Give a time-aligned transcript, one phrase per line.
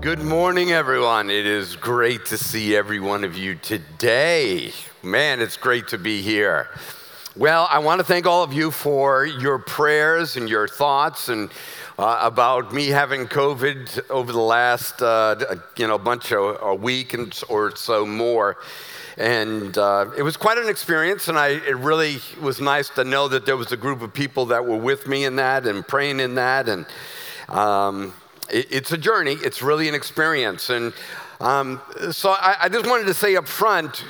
[0.00, 1.28] Good morning, everyone.
[1.28, 4.70] It is great to see every one of you today.
[5.02, 6.68] Man, it's great to be here.
[7.34, 11.50] Well, I want to thank all of you for your prayers and your thoughts and
[11.98, 17.12] uh, about me having COVID over the last, uh, you know, bunch of a week
[17.14, 18.58] and, or so more.
[19.16, 23.26] And uh, it was quite an experience, and I, it really was nice to know
[23.26, 26.20] that there was a group of people that were with me in that and praying
[26.20, 26.68] in that.
[26.68, 26.86] And
[27.48, 28.12] um,
[28.50, 30.70] it's a journey, it's really an experience.
[30.70, 30.92] And
[31.40, 31.80] um,
[32.10, 34.04] so I, I, just wanted to say up front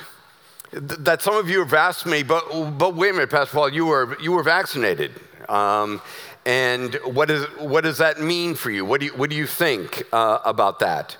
[0.71, 2.43] that some of you have asked me, but,
[2.77, 5.11] but wait a minute, Pastor Paul, you were, you were vaccinated.
[5.47, 6.01] Um,
[6.45, 8.85] and what, is, what does that mean for you?
[8.85, 11.17] What do you, what do you think uh, about that?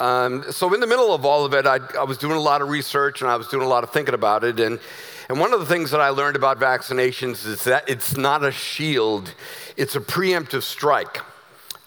[0.00, 2.62] Um, so, in the middle of all of it, I, I was doing a lot
[2.62, 4.58] of research and I was doing a lot of thinking about it.
[4.58, 4.80] And,
[5.28, 8.50] and one of the things that I learned about vaccinations is that it's not a
[8.50, 9.34] shield,
[9.76, 11.18] it's a preemptive strike.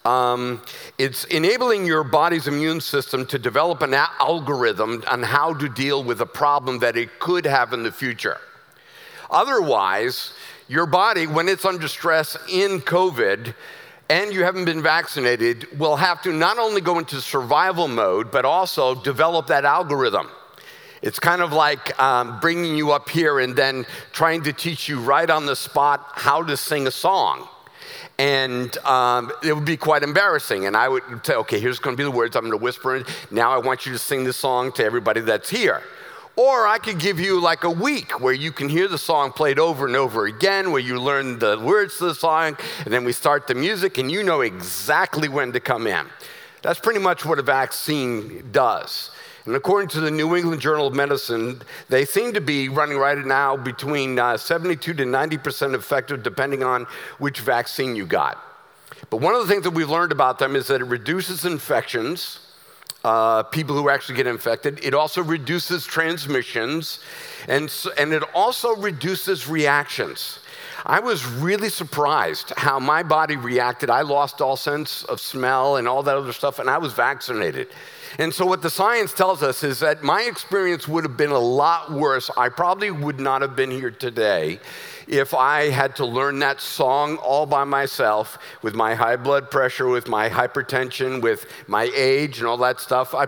[0.06, 0.62] Um,
[1.00, 6.22] it's enabling your body's immune system to develop an algorithm on how to deal with
[6.22, 8.38] a problem that it could have in the future.
[9.32, 10.34] Otherwise,
[10.68, 13.56] your body, when it's under stress in COVID
[14.08, 18.46] and you haven't been vaccinated, will have to not only go into survival mode, but
[18.46, 20.30] also develop that algorithm.
[21.02, 25.00] It's kind of like um, bringing you up here and then trying to teach you
[25.00, 27.48] right on the spot how to sing a song.
[28.18, 30.66] And um, it would be quite embarrassing.
[30.66, 32.36] And I would say, okay, here's going to be the words.
[32.36, 33.08] I'm going to whisper it.
[33.30, 35.82] Now I want you to sing this song to everybody that's here.
[36.38, 39.58] Or I could give you like a week where you can hear the song played
[39.58, 43.14] over and over again, where you learn the words to the song, and then we
[43.14, 46.06] start the music, and you know exactly when to come in.
[46.62, 49.12] That's pretty much what a vaccine does.
[49.46, 53.18] And according to the New England Journal of Medicine, they seem to be running right
[53.18, 56.88] now between uh, 72 to 90% effective, depending on
[57.20, 58.44] which vaccine you got.
[59.12, 62.40] But one of the things that we've learned about them is that it reduces infections,
[63.04, 64.84] uh, people who actually get infected.
[64.84, 67.00] It also reduces transmissions,
[67.48, 70.40] and, and it also reduces reactions.
[70.88, 73.90] I was really surprised how my body reacted.
[73.90, 77.70] I lost all sense of smell and all that other stuff, and I was vaccinated.
[78.20, 81.40] And so, what the science tells us is that my experience would have been a
[81.40, 82.30] lot worse.
[82.38, 84.60] I probably would not have been here today
[85.08, 89.88] if I had to learn that song all by myself with my high blood pressure,
[89.88, 93.16] with my hypertension, with my age, and all that stuff.
[93.16, 93.28] I,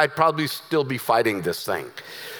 [0.00, 1.90] would probably still be fighting this thing.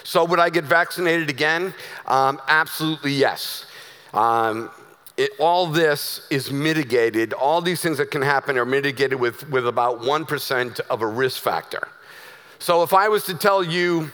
[0.04, 1.75] So, would I get vaccinated again?
[2.06, 3.66] Um, absolutely yes.
[4.14, 4.70] Um,
[5.16, 9.66] it, all this is mitigated, all these things that can happen are mitigated with, with
[9.66, 11.88] about 1% of a risk factor.
[12.58, 14.10] So if I was to tell you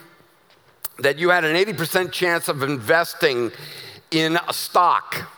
[0.98, 3.52] that you had an 80% chance of investing
[4.10, 5.30] in a stock,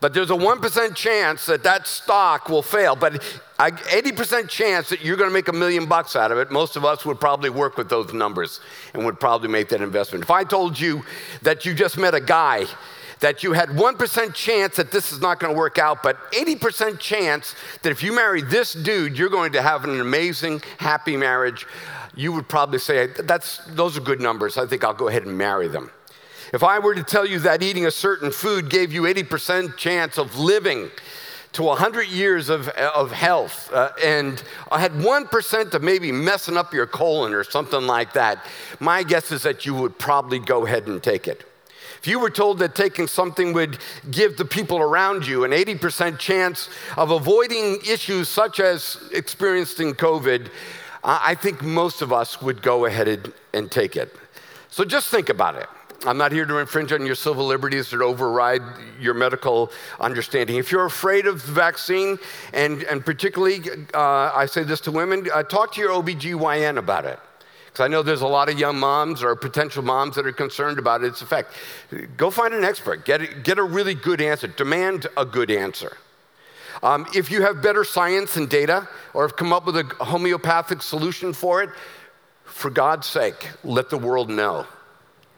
[0.00, 3.22] but there's a 1% chance that that stock will fail, but
[3.58, 6.84] 80% chance that you're going to make a million bucks out of it, most of
[6.84, 8.60] us would probably work with those numbers
[8.92, 10.22] and would probably make that investment.
[10.22, 11.04] If I told you
[11.42, 12.66] that you just met a guy
[13.20, 16.98] that you had 1% chance that this is not going to work out, but 80%
[16.98, 21.66] chance that if you marry this dude, you're going to have an amazing, happy marriage,
[22.16, 24.58] you would probably say, That's, those are good numbers.
[24.58, 25.90] I think I'll go ahead and marry them.
[26.52, 30.18] If I were to tell you that eating a certain food gave you 80% chance
[30.18, 30.90] of living
[31.52, 36.72] to 100 years of, of health, uh, and I had 1% of maybe messing up
[36.72, 38.44] your colon or something like that,
[38.80, 41.44] my guess is that you would probably go ahead and take it.
[42.04, 43.78] If you were told that taking something would
[44.10, 49.94] give the people around you an 80% chance of avoiding issues such as experienced in
[49.94, 50.50] COVID,
[51.02, 54.14] I think most of us would go ahead and take it.
[54.68, 55.66] So just think about it.
[56.06, 58.60] I'm not here to infringe on your civil liberties or override
[59.00, 60.56] your medical understanding.
[60.56, 62.18] If you're afraid of the vaccine,
[62.52, 63.62] and, and particularly,
[63.94, 67.18] uh, I say this to women, uh, talk to your OBGYN about it.
[67.74, 70.78] Because I know there's a lot of young moms or potential moms that are concerned
[70.78, 71.54] about its effect.
[72.16, 75.96] Go find an expert, get, a, get a really good answer, demand a good answer.
[76.84, 80.82] Um, if you have better science and data or have come up with a homeopathic
[80.82, 81.70] solution for it,
[82.44, 84.68] for God's sake, let the world know,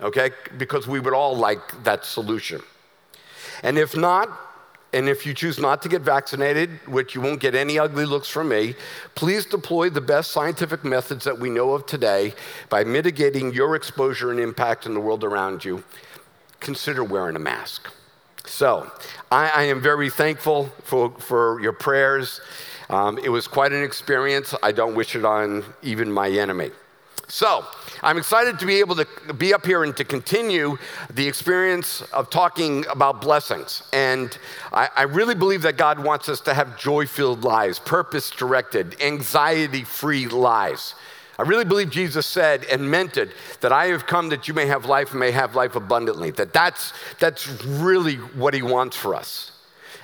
[0.02, 0.28] okay?
[0.58, 2.60] Because we would all like that solution.
[3.62, 4.28] And if not,
[4.96, 8.28] and if you choose not to get vaccinated, which you won't get any ugly looks
[8.28, 8.74] from me,
[9.14, 12.32] please deploy the best scientific methods that we know of today
[12.70, 15.84] by mitigating your exposure and impact in the world around you.
[16.60, 17.92] Consider wearing a mask.
[18.46, 18.90] So,
[19.30, 22.40] I, I am very thankful for, for your prayers.
[22.88, 24.54] Um, it was quite an experience.
[24.62, 26.70] I don't wish it on even my enemy.
[27.28, 27.66] So,
[28.02, 30.76] I'm excited to be able to be up here and to continue
[31.12, 33.82] the experience of talking about blessings.
[33.92, 34.36] And
[34.72, 39.00] I, I really believe that God wants us to have joy filled lives, purpose directed,
[39.00, 40.94] anxiety free lives.
[41.38, 44.66] I really believe Jesus said and meant it that I have come that you may
[44.66, 46.30] have life and may have life abundantly.
[46.30, 49.52] That that's, that's really what he wants for us.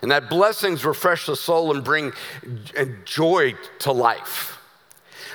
[0.03, 2.13] And that blessings refresh the soul and bring
[3.05, 4.62] joy to life.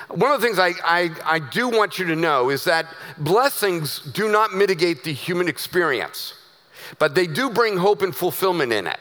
[0.08, 2.86] One of the things I, I, I do want you to know is that
[3.18, 6.34] blessings do not mitigate the human experience,
[6.98, 8.98] but they do bring hope and fulfillment in it.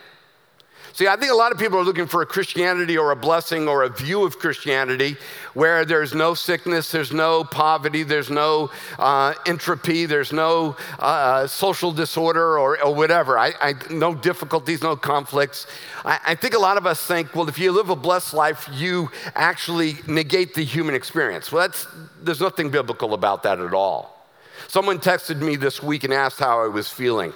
[0.97, 3.67] See, I think a lot of people are looking for a Christianity or a blessing
[3.67, 5.15] or a view of Christianity
[5.53, 11.45] where there's no sickness, there's no poverty, there's no uh, entropy, there's no uh, uh,
[11.45, 13.37] social disorder or, or whatever.
[13.37, 15.67] I, I, no difficulties, no conflicts.
[16.03, 18.67] I, I think a lot of us think, well, if you live a blessed life,
[18.73, 21.51] you actually negate the human experience.
[21.51, 21.85] Well, that's,
[22.23, 24.27] there's nothing biblical about that at all.
[24.67, 27.33] Someone texted me this week and asked how I was feeling.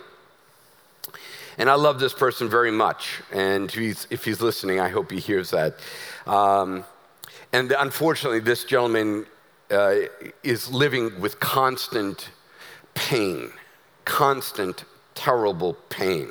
[1.58, 3.22] And I love this person very much.
[3.32, 5.76] And he's, if he's listening, I hope he hears that.
[6.26, 6.86] Um,
[7.54, 9.26] and unfortunately, this gentleman
[9.70, 9.96] uh,
[10.44, 12.30] is living with constant
[12.94, 13.52] pain,
[14.06, 16.30] constant, terrible pain.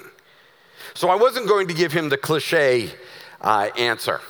[0.94, 2.90] So I wasn't going to give him the cliche
[3.40, 4.20] uh, answer.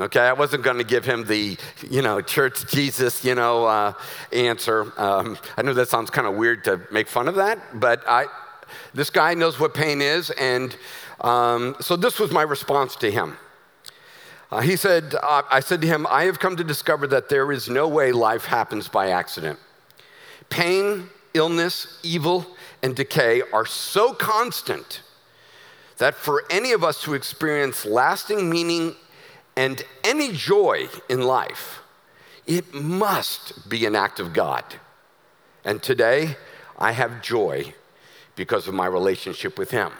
[0.00, 1.56] Okay, I wasn't going to give him the,
[1.90, 3.92] you know, church Jesus, you know, uh,
[4.32, 4.92] answer.
[4.96, 8.26] Um, I know that sounds kind of weird to make fun of that, but I,
[8.94, 10.76] this guy knows what pain is, and
[11.20, 13.36] um, so this was my response to him.
[14.50, 17.52] Uh, he said, uh, I said to him, I have come to discover that there
[17.52, 19.58] is no way life happens by accident.
[20.48, 22.46] Pain, illness, evil,
[22.82, 25.02] and decay are so constant
[25.98, 28.94] that for any of us to experience lasting meaning
[29.56, 31.80] and any joy in life,
[32.46, 34.64] it must be an act of God.
[35.64, 36.36] And today,
[36.78, 37.74] I have joy
[38.38, 39.92] because of my relationship with Him.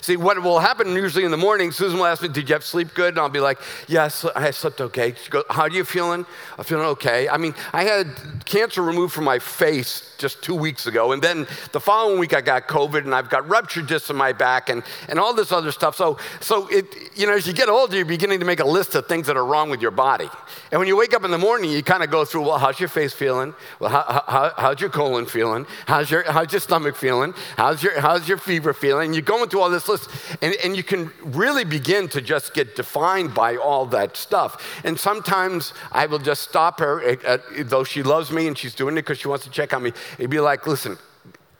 [0.00, 2.64] See, what will happen usually in the morning, Susan will ask me, Did you have
[2.64, 3.10] sleep good?
[3.10, 3.58] And I'll be like,
[3.88, 5.14] Yes, I slept okay.
[5.14, 6.26] She goes, How are you feeling?
[6.58, 7.28] I'm feeling okay.
[7.28, 8.06] I mean, I had
[8.44, 11.12] cancer removed from my face just two weeks ago.
[11.12, 14.32] And then the following week, I got COVID and I've got ruptured discs in my
[14.32, 15.96] back and, and all this other stuff.
[15.96, 16.86] So, so it,
[17.16, 19.36] you know, as you get older, you're beginning to make a list of things that
[19.36, 20.28] are wrong with your body.
[20.70, 22.78] And when you wake up in the morning, you kind of go through, Well, how's
[22.78, 23.54] your face feeling?
[23.80, 25.66] Well, how, how, how's your colon feeling?
[25.86, 27.34] How's your, how's your stomach feeling?
[27.56, 29.12] How's your, how's your fever feeling?
[29.12, 30.08] You're going through all this list.
[30.40, 34.80] And, and you can really begin to just get defined by all that stuff.
[34.84, 38.74] And sometimes I will just stop her, at, at, though she loves me and she's
[38.74, 39.92] doing it because she wants to check on me.
[40.18, 40.98] It'd be like, listen,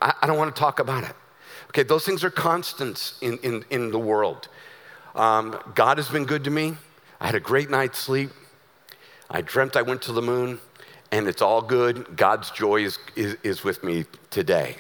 [0.01, 1.15] I, I, don't want to talk about it.
[1.69, 4.49] Okay, those things are constants in, in, in the world.
[5.15, 6.77] Um, God has been good to me.
[7.21, 8.31] I had a great night's sleep.
[9.31, 10.61] I dreamt I went to the moon,
[11.11, 12.17] and it's all good.
[12.17, 14.77] God's joy is, is, is with me today.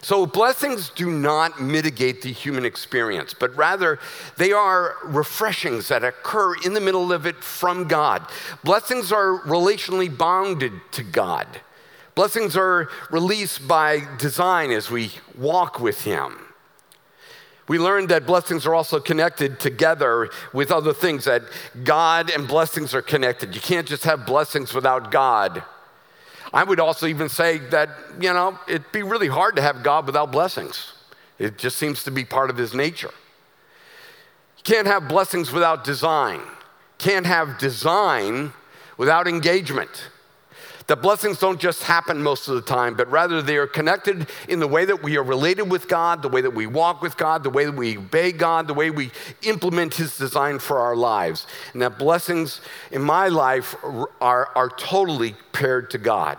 [0.00, 3.98] So, blessings do not mitigate the human experience, but rather
[4.36, 8.26] they are refreshings that occur in the middle of it from God.
[8.64, 11.46] Blessings are relationally bounded to God.
[12.14, 16.36] Blessings are released by design as we walk with Him.
[17.68, 21.42] We learned that blessings are also connected together with other things, that
[21.84, 23.54] God and blessings are connected.
[23.54, 25.62] You can't just have blessings without God.
[26.52, 27.90] I would also even say that,
[28.20, 30.92] you know, it'd be really hard to have God without blessings.
[31.38, 33.10] It just seems to be part of his nature.
[34.58, 36.40] You can't have blessings without design.
[36.98, 38.52] Can't have design
[38.96, 40.10] without engagement.
[40.88, 44.58] That blessings don't just happen most of the time, but rather they are connected in
[44.58, 47.42] the way that we are related with God, the way that we walk with God,
[47.42, 49.10] the way that we obey God, the way we
[49.42, 51.46] implement His design for our lives.
[51.74, 56.38] And that blessings in my life are, are totally paired to God.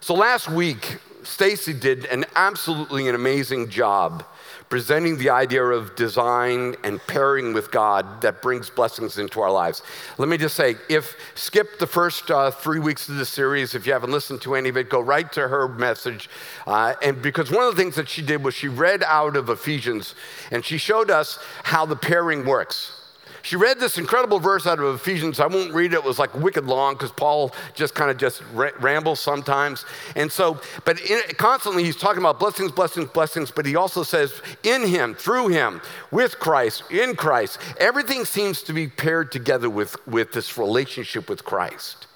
[0.00, 4.24] So last week, Stacy did an absolutely an amazing job
[4.68, 9.82] presenting the idea of design and pairing with God that brings blessings into our lives.
[10.18, 13.86] Let me just say if skip the first uh, three weeks of the series, if
[13.86, 16.28] you haven't listened to any of it, go right to her message.
[16.66, 19.48] Uh, and because one of the things that she did was she read out of
[19.48, 20.14] Ephesians
[20.50, 22.95] and she showed us how the pairing works.
[23.46, 25.38] She read this incredible verse out of Ephesians.
[25.38, 25.98] I won't read it.
[25.98, 29.84] It was like wicked long because Paul just kind of just rambles sometimes.
[30.16, 33.52] And so, but in, constantly he's talking about blessings, blessings, blessings.
[33.52, 37.60] But he also says, in him, through him, with Christ, in Christ.
[37.78, 42.08] Everything seems to be paired together with, with this relationship with Christ.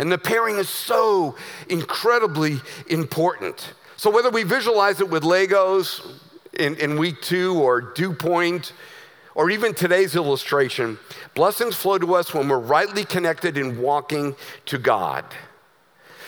[0.00, 1.36] And the pairing is so
[1.68, 2.58] incredibly
[2.88, 3.74] important.
[3.96, 6.18] So whether we visualize it with Legos
[6.54, 8.72] in, in week two or dew point,
[9.34, 10.98] or even today's illustration,
[11.34, 14.36] blessings flow to us when we're rightly connected in walking
[14.66, 15.24] to God.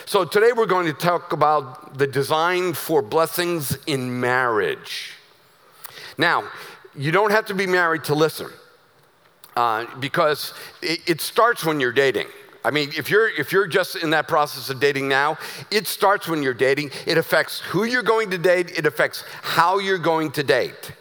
[0.07, 5.13] So today we're going to talk about the design for blessings in marriage.
[6.19, 6.45] Now,
[6.95, 8.51] you don't have to be married to listen
[9.57, 12.27] uh, because it, it starts when you're dating.
[12.65, 15.39] I mean, if you're, if you're just in that process of dating now,
[15.71, 16.91] it starts when you're dating.
[17.07, 20.93] It affects who you're going to date, it affects how you're going to date.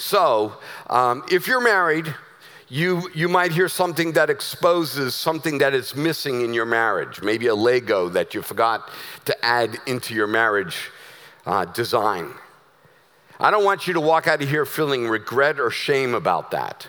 [0.00, 0.54] So,
[0.88, 2.14] um, if you're married,
[2.70, 7.48] you, you might hear something that exposes something that is missing in your marriage, maybe
[7.48, 8.88] a Lego that you forgot
[9.26, 10.90] to add into your marriage
[11.44, 12.32] uh, design.
[13.38, 16.88] I don't want you to walk out of here feeling regret or shame about that.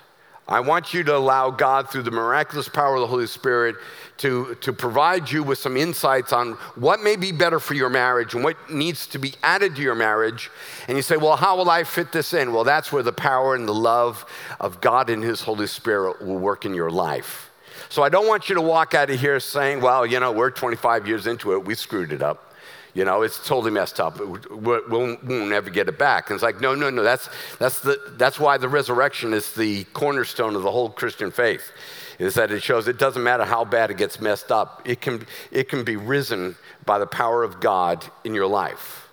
[0.52, 3.78] I want you to allow God, through the miraculous power of the Holy Spirit,
[4.18, 8.34] to, to provide you with some insights on what may be better for your marriage
[8.36, 10.52] and what needs to be added to your marriage.
[10.90, 12.52] And you say, Well, how will I fit this in?
[12.52, 14.26] Well, that's where the power and the love
[14.60, 17.50] of God and His Holy Spirit will work in your life.
[17.88, 20.52] So I don't want you to walk out of here saying, Well, you know, we're
[20.52, 22.51] 25 years into it, we screwed it up.
[22.94, 24.20] You know, it's totally messed up.
[24.20, 26.30] We'll, we'll, never get it back.
[26.30, 27.04] And it's like, no, no, no.
[27.04, 31.72] That's, that's, the, that's why the resurrection is the cornerstone of the whole Christian faith
[32.20, 35.26] is that it shows it doesn't matter how bad it gets messed up, it can,
[35.52, 36.56] it can be risen
[36.86, 39.10] by the power of God in your life.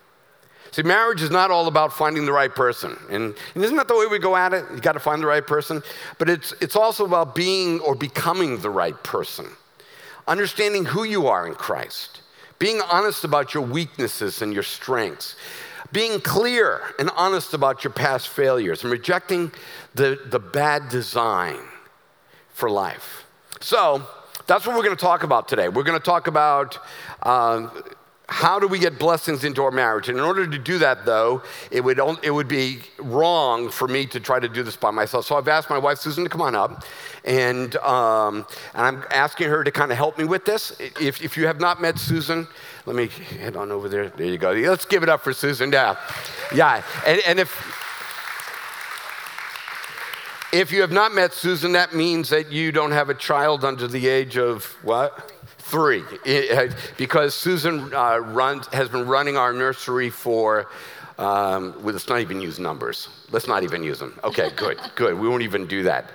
[0.73, 2.97] See, marriage is not all about finding the right person.
[3.11, 4.64] And, and isn't that the way we go at it?
[4.75, 5.82] You got to find the right person.
[6.18, 9.47] But it's, it's also about being or becoming the right person,
[10.26, 12.20] understanding who you are in Christ,
[12.59, 15.37] being honest about your weaknesses and your strengths,
[15.93, 19.53] being clear and honest about your past failures, and rejecting
[19.95, 21.61] the, the bad design
[22.49, 23.25] for life.
[23.61, 24.07] So
[24.47, 25.69] that's what we're going to talk about today.
[25.69, 26.79] We're going to talk about
[27.23, 27.69] uh,
[28.30, 30.11] how do we get blessings into our marriage.
[30.11, 34.04] And in order to do that, though, it would, it would be wrong for me
[34.06, 35.25] to try to do this by myself.
[35.25, 36.85] So I've asked my wife, Susan, to come on up.
[37.25, 40.78] And, um, and I'm asking her to kind of help me with this.
[41.00, 42.47] If, if you have not met Susan,
[42.85, 44.11] let me head on over there.
[44.11, 44.52] There you go.
[44.52, 45.73] Let's give it up for Susan.
[45.73, 45.97] Yeah.
[46.54, 46.82] Yeah.
[47.06, 47.87] And, and if
[50.50, 53.87] if you have not met Susan, that means that you don't have a child under
[53.87, 55.30] the age of what?
[55.68, 56.02] Three.
[56.96, 60.66] because Susan uh, runs, has been running our nursery for,
[61.18, 63.08] um, well, let's not even use numbers.
[63.30, 64.18] Let's not even use them.
[64.25, 65.18] Okay, good, good.
[65.18, 66.10] We won't even do that.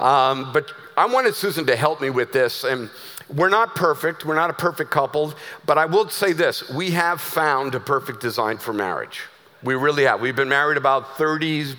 [0.00, 2.64] Um, but I wanted Susan to help me with this.
[2.64, 2.90] And
[3.32, 5.32] we're not perfect, we're not a perfect couple,
[5.64, 9.20] but I will say this we have found a perfect design for marriage.
[9.62, 10.20] We really have.
[10.20, 11.76] We've been married about 30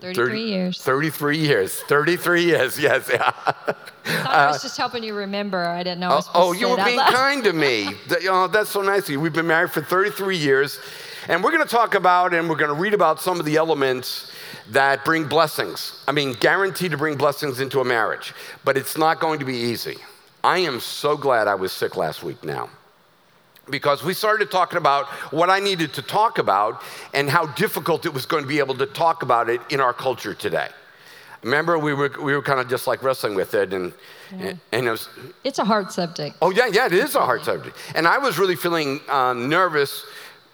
[0.00, 0.82] 33 30, years.
[0.82, 1.80] 33 years.
[1.82, 3.10] 33 years, yes.
[4.06, 4.24] Yeah.
[4.26, 5.58] I was just helping you remember.
[5.58, 6.08] I didn't know.
[6.08, 7.86] I oh, oh you were being kind to me.
[8.28, 9.20] oh, that's so nice of you.
[9.20, 10.80] We've been married for 33 years,
[11.28, 13.56] and we're going to talk about and we're going to read about some of the
[13.56, 14.32] elements
[14.70, 16.02] that bring blessings.
[16.08, 18.32] I mean, guaranteed to bring blessings into a marriage,
[18.64, 19.96] but it's not going to be easy.
[20.42, 22.70] I am so glad I was sick last week now
[23.70, 26.82] because we started talking about what I needed to talk about
[27.14, 29.92] and how difficult it was going to be able to talk about it in our
[29.92, 30.68] culture today.
[31.42, 33.94] Remember, we were, we were kind of just like wrestling with it, and,
[34.38, 34.52] yeah.
[34.72, 35.08] and it was.
[35.42, 36.36] It's a hard subject.
[36.42, 37.76] Oh, yeah, yeah, it is a hard subject.
[37.94, 40.04] And I was really feeling um, nervous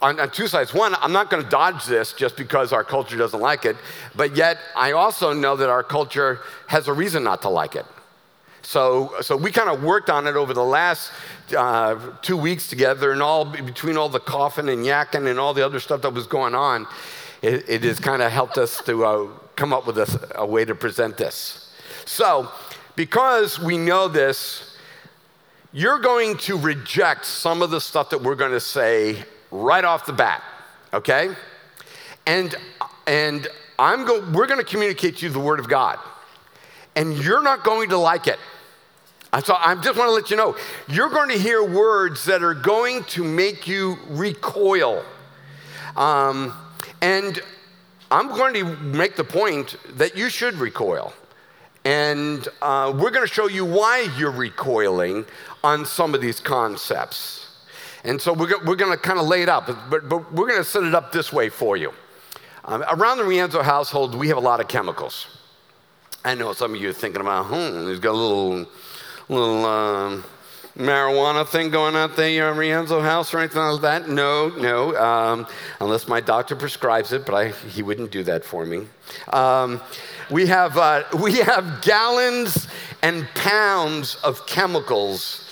[0.00, 0.72] on, on, two sides.
[0.72, 3.76] One, I'm not going to dodge this just because our culture doesn't like it,
[4.14, 7.86] but yet I also know that our culture has a reason not to like it.
[8.66, 11.12] So, so we kind of worked on it over the last
[11.56, 15.64] uh, two weeks together, and all between all the coughing and yakking and all the
[15.64, 16.88] other stuff that was going on,
[17.42, 20.64] it, it has kind of helped us to uh, come up with a, a way
[20.64, 21.72] to present this.
[22.06, 22.50] So,
[22.96, 24.76] because we know this,
[25.72, 30.06] you're going to reject some of the stuff that we're going to say right off
[30.06, 30.42] the bat,
[30.92, 31.30] okay?
[32.26, 32.52] And
[33.06, 33.46] and
[33.78, 36.00] I'm go- we're going to communicate to you the word of God.
[36.96, 38.40] And you're not going to like it.
[39.44, 40.56] So I just want to let you know
[40.88, 45.04] you're going to hear words that are going to make you recoil.
[45.94, 46.54] Um,
[47.02, 47.40] and
[48.10, 51.12] I'm going to make the point that you should recoil.
[51.84, 55.26] And uh, we're going to show you why you're recoiling
[55.62, 57.46] on some of these concepts.
[58.04, 60.60] And so we're, we're going to kind of lay it out, but, but we're going
[60.60, 61.92] to set it up this way for you.
[62.64, 65.26] Um, around the Rienzo household, we have a lot of chemicals.
[66.24, 68.66] I know some of you are thinking about, hmm, he's got a little
[69.28, 70.24] little um,
[70.76, 74.08] marijuana thing going on there your Rienzo house or anything like that?
[74.08, 75.46] No, no, um,
[75.80, 78.86] unless my doctor prescribes it, but I, he wouldn't do that for me.
[79.32, 79.80] Um,
[80.30, 82.68] we, have, uh, we have gallons
[83.02, 85.42] and pounds of chemicals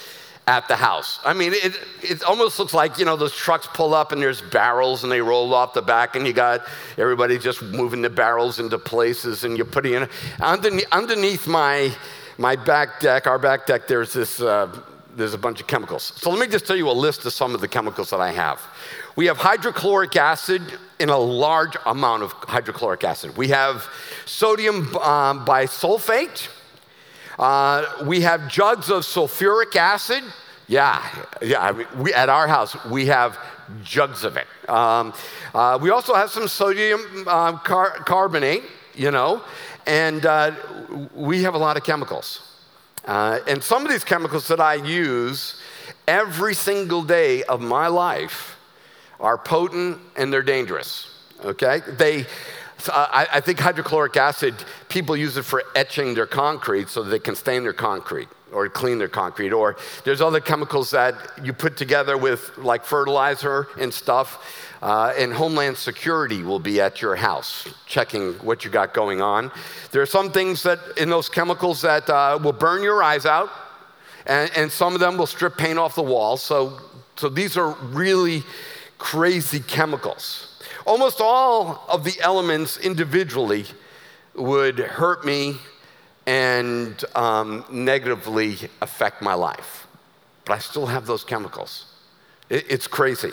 [0.46, 1.20] at the house.
[1.24, 4.42] I mean, it, it almost looks like, you know, those trucks pull up and there's
[4.42, 6.66] barrels and they roll off the back and you got
[6.98, 10.08] everybody just moving the barrels into places and you're putting in,
[10.42, 11.94] underneath, underneath my
[12.38, 14.68] my back deck, our back deck, there's this, uh,
[15.16, 16.12] there's a bunch of chemicals.
[16.16, 18.32] So let me just tell you a list of some of the chemicals that I
[18.32, 18.60] have.
[19.16, 20.62] We have hydrochloric acid
[20.98, 23.36] in a large amount of hydrochloric acid.
[23.36, 23.86] We have
[24.26, 26.48] sodium um, bisulfate.
[27.38, 30.24] Uh, we have jugs of sulfuric acid.
[30.66, 31.04] Yeah,
[31.42, 31.62] yeah.
[31.62, 33.38] I mean, we, at our house, we have
[33.82, 34.46] jugs of it.
[34.68, 35.12] Um,
[35.54, 38.62] uh, we also have some sodium uh, car- carbonate,
[38.94, 39.42] you know,
[39.86, 40.52] and uh,
[41.14, 42.40] we have a lot of chemicals.
[43.04, 45.60] Uh, and some of these chemicals that I use
[46.08, 48.56] every single day of my life
[49.20, 51.10] are potent and they're dangerous.
[51.44, 51.80] Okay?
[51.86, 52.26] They,
[52.88, 54.54] I, I think hydrochloric acid,
[54.88, 58.98] people use it for etching their concrete so they can stain their concrete or clean
[58.98, 59.52] their concrete.
[59.52, 64.38] Or there's other chemicals that you put together with like fertilizer and stuff.
[64.80, 69.50] Uh, and Homeland Security will be at your house checking what you got going on.
[69.90, 73.50] There are some things that in those chemicals that uh, will burn your eyes out,
[74.26, 76.42] and, and some of them will strip paint off the walls.
[76.42, 76.78] So,
[77.16, 78.42] so these are really
[78.98, 80.60] crazy chemicals.
[80.86, 83.64] Almost all of the elements individually
[84.34, 85.56] would hurt me
[86.26, 89.86] and um, negatively affect my life.
[90.44, 91.86] But I still have those chemicals.
[92.48, 93.32] It, it's crazy.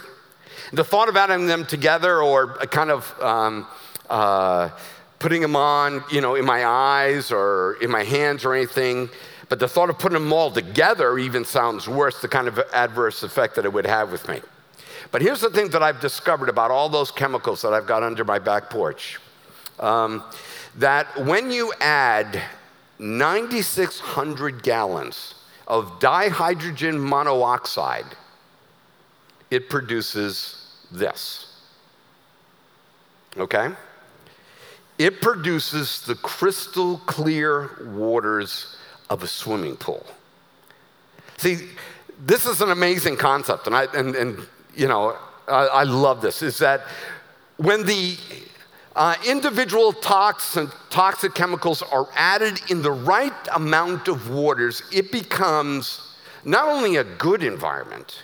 [0.73, 3.67] The thought of adding them together or kind of um,
[4.09, 4.69] uh,
[5.19, 9.09] putting them on, you know, in my eyes or in my hands or anything,
[9.49, 13.21] but the thought of putting them all together even sounds worse, the kind of adverse
[13.21, 14.41] effect that it would have with me.
[15.11, 18.23] But here's the thing that I've discovered about all those chemicals that I've got under
[18.23, 19.19] my back porch
[19.79, 20.23] um,
[20.77, 22.41] that when you add
[23.01, 25.33] 9,600 gallons
[25.67, 28.05] of dihydrogen monoxide,
[29.49, 31.51] it produces this.
[33.37, 33.69] Okay?
[34.99, 38.77] It produces the crystal clear waters
[39.09, 40.05] of a swimming pool.
[41.37, 41.69] See,
[42.19, 45.17] this is an amazing concept, and, I, and, and you know,
[45.47, 46.81] I, I love this, is that
[47.57, 48.15] when the
[48.95, 56.15] uh, individual toxin, toxic chemicals are added in the right amount of waters, it becomes
[56.43, 58.23] not only a good environment,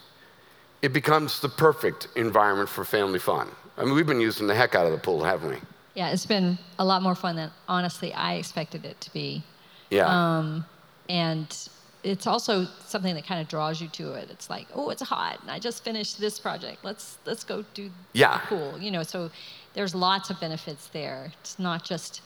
[0.82, 3.50] it becomes the perfect environment for family fun.
[3.77, 5.58] I mean, we've been using the heck out of the pool, haven't we?
[5.96, 9.44] Yeah, it's been a lot more fun than honestly I expected it to be.
[9.90, 10.06] Yeah.
[10.06, 10.66] Um,
[11.10, 11.48] and
[12.03, 14.30] it's also something that kind of draws you to it.
[14.30, 16.84] It's like, oh, it's hot, and I just finished this project.
[16.84, 18.42] Let's let's go do yeah.
[18.42, 18.80] the pool.
[18.80, 19.32] You know, so
[19.77, 21.31] there's lots of benefits there.
[21.40, 22.22] It's not just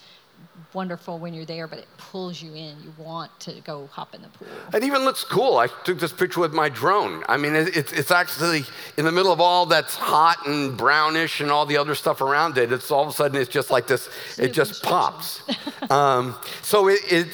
[0.73, 2.77] wonderful when you're there, but it pulls you in.
[2.81, 4.47] You want to go hop in the pool.
[4.73, 5.57] It even looks cool.
[5.57, 7.25] I took this picture with my drone.
[7.27, 8.63] I mean, it, it's, it's actually
[8.97, 12.57] in the middle of all that's hot and brownish and all the other stuff around
[12.57, 12.71] it.
[12.71, 14.07] It's all of a sudden, it's just like this,
[14.39, 15.43] it just pops.
[15.91, 17.27] um, so it, it,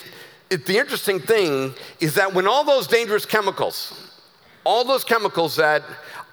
[0.50, 4.12] it, the interesting thing is that when all those dangerous chemicals,
[4.64, 5.84] all those chemicals that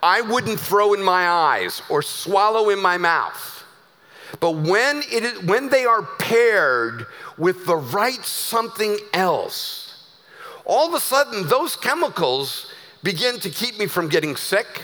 [0.03, 3.55] I wouldn't throw in my eyes or swallow in my mouth,
[4.41, 7.07] but when, it is, when they are paired
[7.39, 10.05] with the right something else,
[10.65, 14.83] all of a sudden those chemicals begin to keep me from getting sick,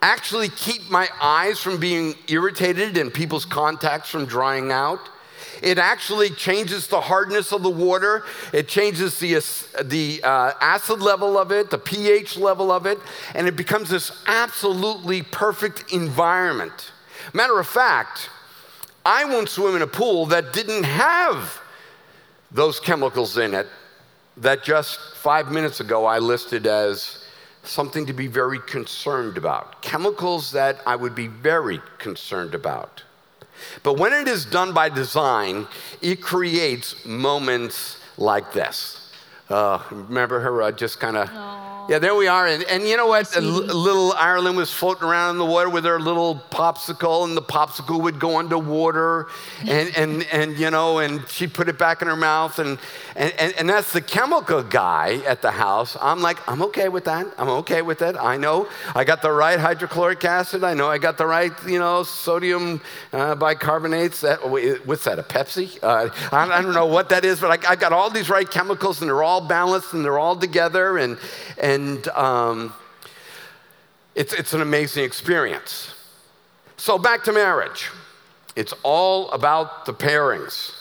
[0.00, 4.98] actually keep my eyes from being irritated and people's contacts from drying out.
[5.62, 8.24] It actually changes the hardness of the water.
[8.52, 9.34] It changes the,
[9.84, 12.98] the uh, acid level of it, the pH level of it,
[13.34, 16.90] and it becomes this absolutely perfect environment.
[17.32, 18.28] Matter of fact,
[19.04, 21.60] I won't swim in a pool that didn't have
[22.50, 23.66] those chemicals in it
[24.36, 27.24] that just five minutes ago I listed as
[27.64, 29.82] something to be very concerned about.
[29.82, 33.02] Chemicals that I would be very concerned about.
[33.82, 35.68] But when it is done by design,
[36.00, 39.12] it creates moments like this.
[39.48, 41.28] Uh, remember her uh, just kind of
[41.88, 42.46] yeah, there we are.
[42.46, 43.34] And, and you know what?
[43.36, 48.00] little Ireland was floating around in the water with her little popsicle, and the popsicle
[48.02, 49.28] would go underwater.
[49.66, 52.58] And, and, and you know, and she put it back in her mouth.
[52.58, 52.78] And,
[53.16, 55.96] and, and, and that's the chemical guy at the house.
[56.00, 57.26] I'm like, I'm okay with that.
[57.38, 58.16] I'm okay with it.
[58.16, 60.64] I know I got the right hydrochloric acid.
[60.64, 62.80] I know I got the right, you know, sodium
[63.12, 64.20] uh, bicarbonates.
[64.20, 64.48] That,
[64.86, 65.82] what's that, a Pepsi?
[65.82, 68.48] Uh, I, I, don't know what that is, but I, I got all these right
[68.48, 70.98] chemicals, and they're all balanced, and they're all together.
[70.98, 71.18] And,
[71.58, 72.74] and and um,
[74.14, 75.94] it's, it's an amazing experience.
[76.76, 77.88] So, back to marriage.
[78.56, 80.74] It's all about the pairings.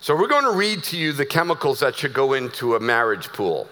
[0.00, 3.28] So, we're going to read to you the chemicals that should go into a marriage
[3.28, 3.68] pool.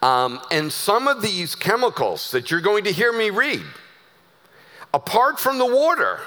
[0.00, 3.64] Um, and some of these chemicals that you're going to hear me read,
[4.94, 6.20] apart from the water,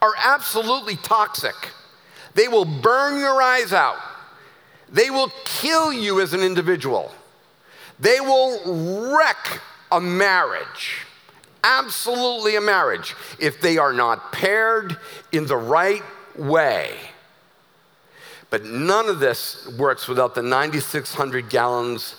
[0.00, 1.54] are absolutely toxic.
[2.34, 3.98] They will burn your eyes out,
[4.90, 7.12] they will kill you as an individual.
[7.98, 9.60] They will wreck
[9.92, 11.02] a marriage,
[11.62, 14.96] absolutely a marriage, if they are not paired
[15.32, 16.02] in the right
[16.36, 16.96] way.
[18.50, 22.16] But none of this works without the 9,600 gallons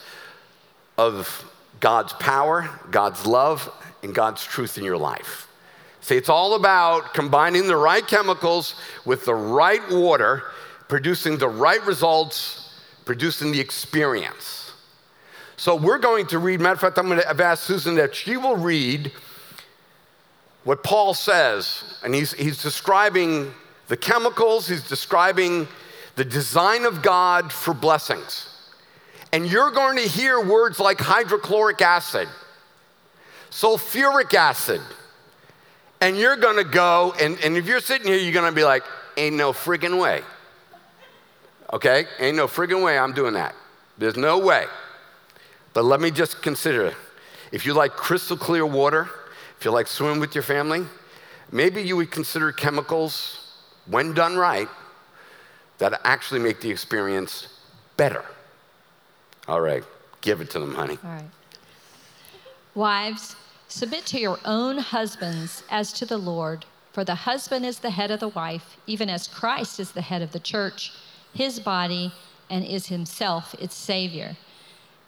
[0.97, 3.71] of God's power, God's love,
[4.03, 5.47] and God's truth in your life.
[6.01, 10.43] See, it's all about combining the right chemicals with the right water,
[10.88, 12.73] producing the right results,
[13.05, 14.64] producing the experience.
[15.57, 18.13] So we're going to read, matter of fact, I'm going to have asked Susan that
[18.13, 19.11] she will read
[20.65, 23.53] what Paul says, and he's, he's describing
[23.87, 25.67] the chemicals, he's describing
[26.15, 28.49] the design of God for blessings.
[29.31, 32.27] And you're going to hear words like hydrochloric acid,
[33.51, 34.81] sulfuric acid,
[36.01, 38.63] and you're going to go, and, and if you're sitting here, you're going to be
[38.63, 38.83] like,
[39.17, 40.21] ain't no friggin' way.
[41.71, 42.05] Okay?
[42.19, 43.55] Ain't no friggin' way I'm doing that.
[43.97, 44.65] There's no way.
[45.75, 46.95] But let me just consider
[47.51, 49.09] if you like crystal clear water,
[49.59, 50.85] if you like swimming with your family,
[51.51, 54.69] maybe you would consider chemicals, when done right,
[55.79, 57.49] that actually make the experience
[57.97, 58.23] better.
[59.49, 59.83] All right,
[60.21, 60.97] give it to them, honey.
[61.03, 61.29] All right.
[62.73, 63.35] Wives,
[63.67, 68.11] submit to your own husbands as to the Lord, for the husband is the head
[68.11, 70.93] of the wife, even as Christ is the head of the church,
[71.33, 72.13] his body,
[72.49, 74.38] and is himself its Savior.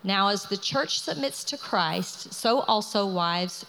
[0.08, 3.66] Now, as the church submits to Christ, so also wives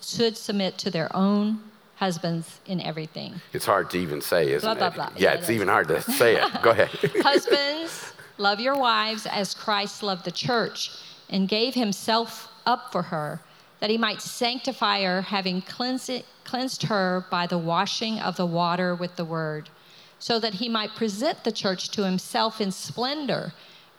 [0.00, 1.60] should submit to their own
[1.96, 3.40] husbands in everything.
[3.52, 4.94] It's hard to even say, isn't blah, it?
[4.94, 5.16] Blah, blah.
[5.16, 6.62] Yeah, yeah it's even hard to say it.
[6.62, 6.88] Go ahead.
[7.24, 10.92] Husbands, love your wives as Christ loved the church
[11.28, 13.40] and gave himself up for her,
[13.80, 18.46] that he might sanctify her, having cleansed, it, cleansed her by the washing of the
[18.46, 19.68] water with the word,
[20.20, 23.52] so that he might present the church to himself in splendor,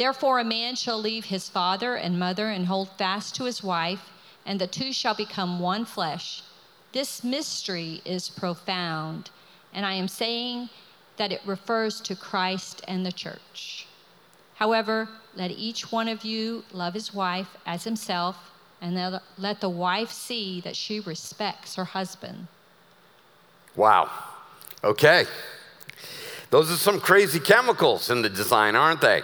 [0.00, 4.08] Therefore, a man shall leave his father and mother and hold fast to his wife,
[4.46, 6.42] and the two shall become one flesh.
[6.92, 9.28] This mystery is profound
[9.74, 10.70] and I am saying
[11.16, 13.86] that it refers to Christ and the church.
[14.54, 18.36] However, let each one of you love his wife as himself,
[18.80, 22.46] and let the wife see that she respects her husband.
[23.76, 24.10] Wow.
[24.82, 25.26] Okay.
[26.48, 29.22] Those are some crazy chemicals in the design, aren't they?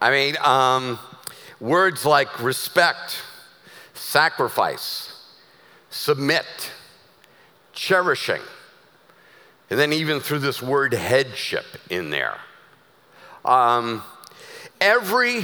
[0.00, 0.98] I mean, um,
[1.60, 3.22] words like respect,
[3.94, 5.12] sacrifice,
[5.90, 6.72] submit,
[7.72, 8.40] cherishing
[9.70, 12.36] and then even through this word headship in there.
[13.44, 14.02] Um,
[14.80, 15.42] every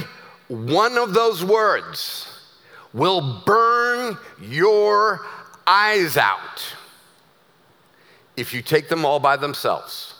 [0.49, 2.27] one of those words
[2.93, 5.25] will burn your
[5.65, 6.75] eyes out
[8.35, 10.13] if you take them all by themselves.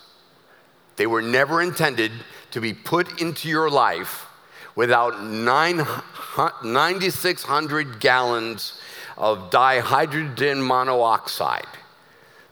[0.95, 2.11] They were never intended
[2.51, 4.25] to be put into your life
[4.75, 8.79] without 9,600 gallons
[9.17, 11.67] of dihydrogen monoxide,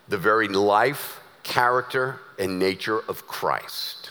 [0.07, 4.09] the very life character, and nature of Christ.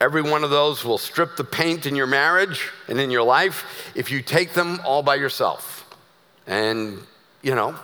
[0.00, 3.92] Every one of those will strip the paint in your marriage and in your life
[3.94, 5.86] if you take them all by yourself.
[6.46, 6.98] And,
[7.42, 7.74] you know,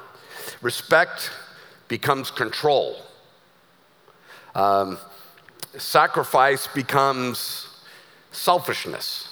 [0.60, 1.30] respect
[1.88, 2.96] becomes control.
[4.54, 4.98] Um,
[5.78, 7.68] sacrifice becomes
[8.32, 9.26] selfishness.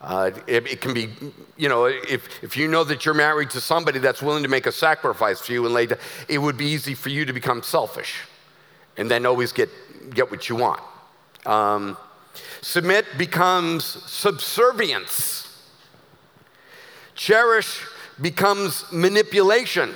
[0.00, 1.10] Uh, it, it, can be,
[1.58, 4.66] you know, if, if you know that you're married to somebody that's willing to make
[4.66, 8.22] a sacrifice for you and later, it would be easy for you to become selfish
[8.96, 9.68] and then always get,
[10.14, 10.80] get what you want.
[11.44, 11.98] Um,
[12.62, 15.46] submit becomes subservience.
[17.14, 17.84] Cherish
[18.20, 19.94] becomes manipulation.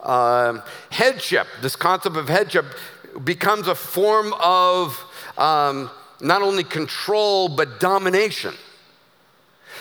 [0.00, 0.60] Uh,
[0.90, 2.64] headship, this concept of headship,
[3.24, 5.02] becomes a form of
[5.36, 8.54] um, not only control, but domination.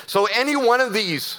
[0.05, 1.37] So, any one of these,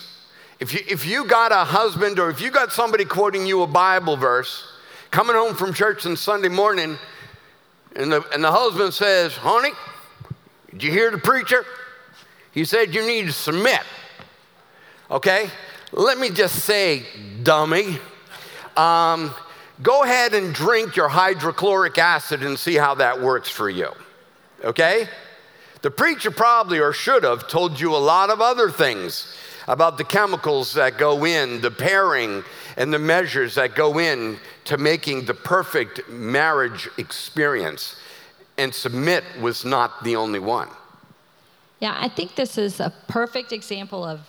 [0.60, 3.66] if you, if you got a husband or if you got somebody quoting you a
[3.66, 4.64] Bible verse,
[5.10, 6.98] coming home from church on Sunday morning,
[7.96, 9.72] and the, and the husband says, Honey,
[10.70, 11.64] did you hear the preacher?
[12.52, 13.82] He said you need to submit.
[15.10, 15.50] Okay?
[15.92, 17.04] Let me just say,
[17.42, 17.98] dummy,
[18.76, 19.34] um,
[19.82, 23.92] go ahead and drink your hydrochloric acid and see how that works for you
[24.64, 25.08] okay?
[25.82, 29.36] The preacher probably or should have told you a lot of other things
[29.68, 32.42] about the chemicals that go in, the pairing
[32.76, 37.96] and the measures that go in to making the perfect marriage experience.
[38.56, 40.68] And submit was not the only one.
[41.80, 44.20] Yeah, I think this is a perfect example of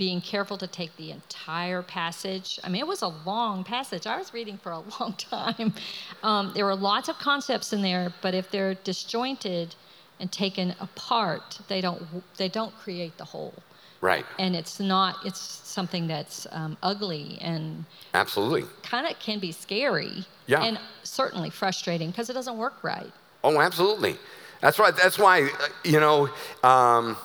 [0.00, 2.58] being careful to take the entire passage.
[2.64, 4.06] I mean, it was a long passage.
[4.06, 5.74] I was reading for a long time.
[6.22, 9.74] Um, there were lots of concepts in there, but if they're disjointed
[10.18, 12.02] and taken apart, they don't
[12.38, 13.52] they don't create the whole.
[14.00, 14.24] Right.
[14.38, 15.16] And it's not.
[15.26, 17.84] It's something that's um, ugly and
[18.14, 20.24] absolutely kind of can be scary.
[20.46, 20.62] Yeah.
[20.62, 23.12] And certainly frustrating because it doesn't work right.
[23.44, 24.16] Oh, absolutely.
[24.62, 24.96] That's right.
[24.96, 26.30] That's why uh, you know.
[26.62, 27.18] Um,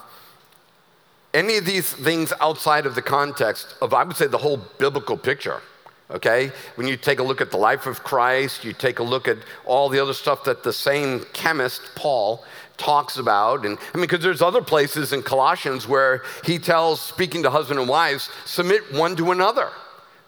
[1.35, 5.17] any of these things outside of the context of, I would say, the whole biblical
[5.17, 5.61] picture,
[6.09, 6.51] okay?
[6.75, 9.37] When you take a look at the life of Christ, you take a look at
[9.65, 12.45] all the other stuff that the same chemist, Paul,
[12.77, 13.65] talks about.
[13.65, 17.81] And I mean, because there's other places in Colossians where he tells, speaking to husband
[17.81, 19.69] and wives, submit one to another.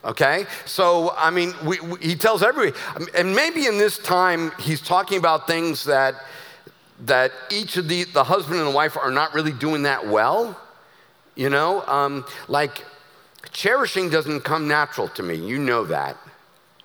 [0.04, 0.46] Okay?
[0.66, 2.78] So, I mean, we, we, he tells everybody.
[3.16, 6.16] and maybe in this time, he's talking about things that,
[7.06, 10.58] that each of the, the husband and the wife are not really doing that well.
[11.38, 12.84] You know, um, like
[13.52, 15.36] cherishing doesn't come natural to me.
[15.36, 16.18] You know that.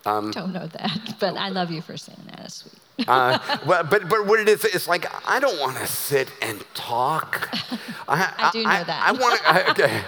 [0.05, 2.37] Um, Don't know that, but I love you for saying that.
[2.39, 3.09] That's sweet.
[3.09, 6.63] uh, well, but but what it is, it's like I don't want to sit and
[6.75, 7.49] talk.
[8.07, 9.03] I, I do know I, that.
[9.09, 9.71] I want to.
[9.71, 10.03] Okay,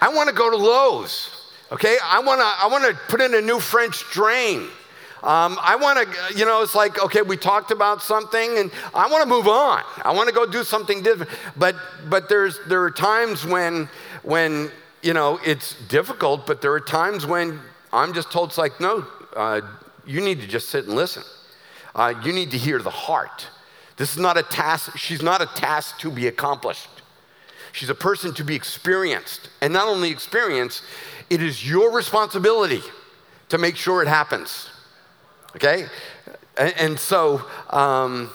[0.00, 1.30] I want to go to Lowe's.
[1.70, 2.46] Okay, I want to.
[2.46, 4.68] I want to put in a new French drain.
[5.22, 9.06] Um, I want to, you know, it's like, okay, we talked about something and I
[9.10, 9.82] want to move on.
[10.02, 11.30] I want to go do something different.
[11.56, 11.76] But,
[12.08, 13.90] but there's, there are times when,
[14.22, 14.70] when,
[15.02, 17.60] you know, it's difficult, but there are times when
[17.92, 19.06] I'm just told, it's like, no,
[19.36, 19.60] uh,
[20.06, 21.22] you need to just sit and listen.
[21.94, 23.46] Uh, you need to hear the heart.
[23.96, 26.88] This is not a task, she's not a task to be accomplished.
[27.72, 29.50] She's a person to be experienced.
[29.60, 30.82] And not only experienced,
[31.28, 32.80] it is your responsibility
[33.50, 34.70] to make sure it happens.
[35.56, 35.86] Okay?
[36.56, 38.30] And, and so, um,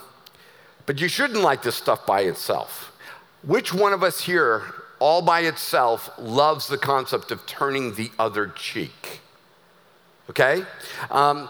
[0.86, 2.92] but you shouldn't like this stuff by itself.
[3.44, 4.64] Which one of us here,
[5.00, 9.22] all by itself, loves the concept of turning the other cheek?
[10.30, 10.64] Okay?
[11.12, 11.50] Um,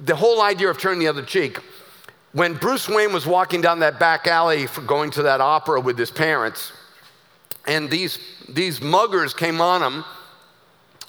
[0.00, 1.58] the whole idea of turning the other cheek,
[2.32, 5.98] when Bruce Wayne was walking down that back alley for going to that opera with
[5.98, 6.72] his parents,
[7.66, 10.04] and these, these muggers came on him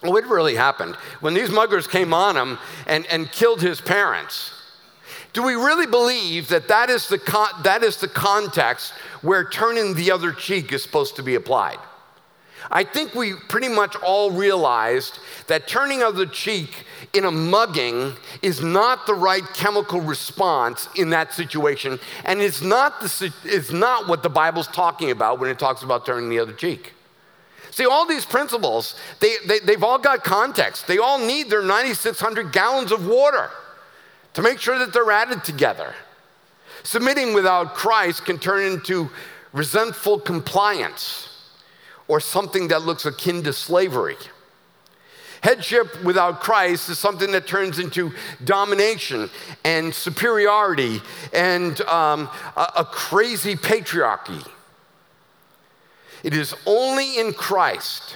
[0.04, 4.54] what really happened when these muggers came on him and, and killed his parents.
[5.34, 9.96] Do we really believe that that is, the con- that is the context where turning
[9.96, 11.80] the other cheek is supposed to be applied?
[12.72, 18.62] I think we pretty much all realized that turning other cheek in a mugging is
[18.62, 24.24] not the right chemical response in that situation, and it's not, the, it's not what
[24.24, 26.94] the Bible's talking about when it talks about turning the other cheek.
[27.74, 30.86] See, all these principles, they, they, they've all got context.
[30.86, 33.50] They all need their 9,600 gallons of water
[34.36, 35.96] to make sure that they're added together.
[36.84, 39.10] Submitting without Christ can turn into
[39.54, 41.52] resentful compliance
[42.08, 44.18] or something that looks akin to slavery.
[45.42, 49.32] Headship without Christ is something that turns into domination
[49.64, 51.02] and superiority
[51.34, 54.48] and um, a, a crazy patriarchy.
[56.24, 58.16] It is only in Christ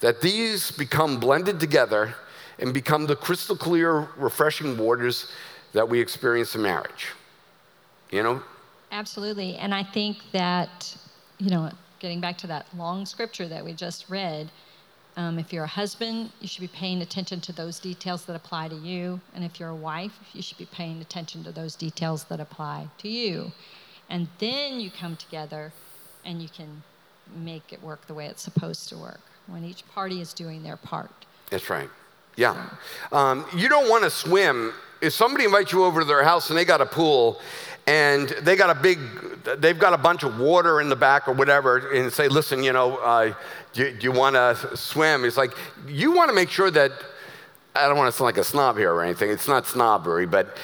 [0.00, 2.14] that these become blended together
[2.58, 5.30] and become the crystal clear, refreshing waters
[5.72, 7.08] that we experience in marriage.
[8.10, 8.42] You know?
[8.92, 9.56] Absolutely.
[9.56, 10.96] And I think that,
[11.38, 14.50] you know, getting back to that long scripture that we just read,
[15.16, 18.68] um, if you're a husband, you should be paying attention to those details that apply
[18.68, 19.20] to you.
[19.34, 22.88] And if you're a wife, you should be paying attention to those details that apply
[22.98, 23.52] to you.
[24.08, 25.72] And then you come together
[26.24, 26.82] and you can
[27.36, 30.76] make it work the way it's supposed to work when each party is doing their
[30.76, 31.10] part.
[31.50, 31.88] That's right.
[32.36, 32.70] Yeah.
[33.10, 34.72] Um, you don't want to swim.
[35.00, 37.40] If somebody invites you over to their house and they got a pool
[37.86, 38.98] and they got a big,
[39.58, 42.72] they've got a bunch of water in the back or whatever, and say, listen, you
[42.72, 43.34] know, uh,
[43.72, 45.24] do, do you want to swim?
[45.24, 45.52] It's like,
[45.88, 46.92] you want to make sure that,
[47.74, 50.56] I don't want to sound like a snob here or anything, it's not snobbery, but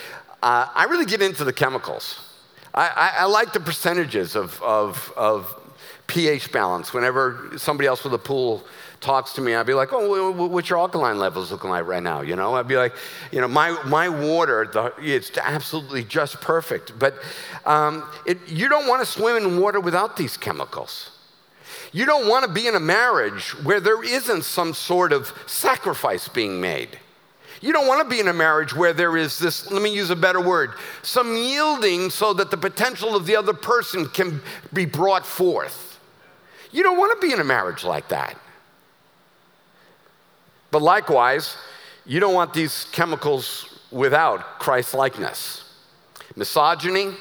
[0.43, 2.21] uh, I really get into the chemicals.
[2.73, 5.58] I, I, I like the percentages of, of, of
[6.09, 6.93] pH balance.
[6.93, 8.65] Whenever somebody else with a pool
[9.01, 12.23] talks to me, I'd be like, oh, what's your alkaline levels looking like right now?
[12.23, 12.95] You know, I'd be like,
[13.31, 16.99] you know, my, my water, the, it's absolutely just perfect.
[16.99, 17.15] But
[17.65, 21.11] um, it, you don't want to swim in water without these chemicals.
[21.93, 26.27] You don't want to be in a marriage where there isn't some sort of sacrifice
[26.27, 26.99] being made.
[27.61, 30.11] You don't want to be in a marriage where there is this, let me use
[30.11, 34.41] a better word, some yielding so that the potential of the other person can
[34.73, 35.88] be brought forth.
[36.71, 38.37] You don't want to be in a marriage like that.
[40.71, 41.57] But likewise,
[42.05, 45.65] you don't want these chemicals without Christ likeness.
[46.37, 47.15] Misogyny,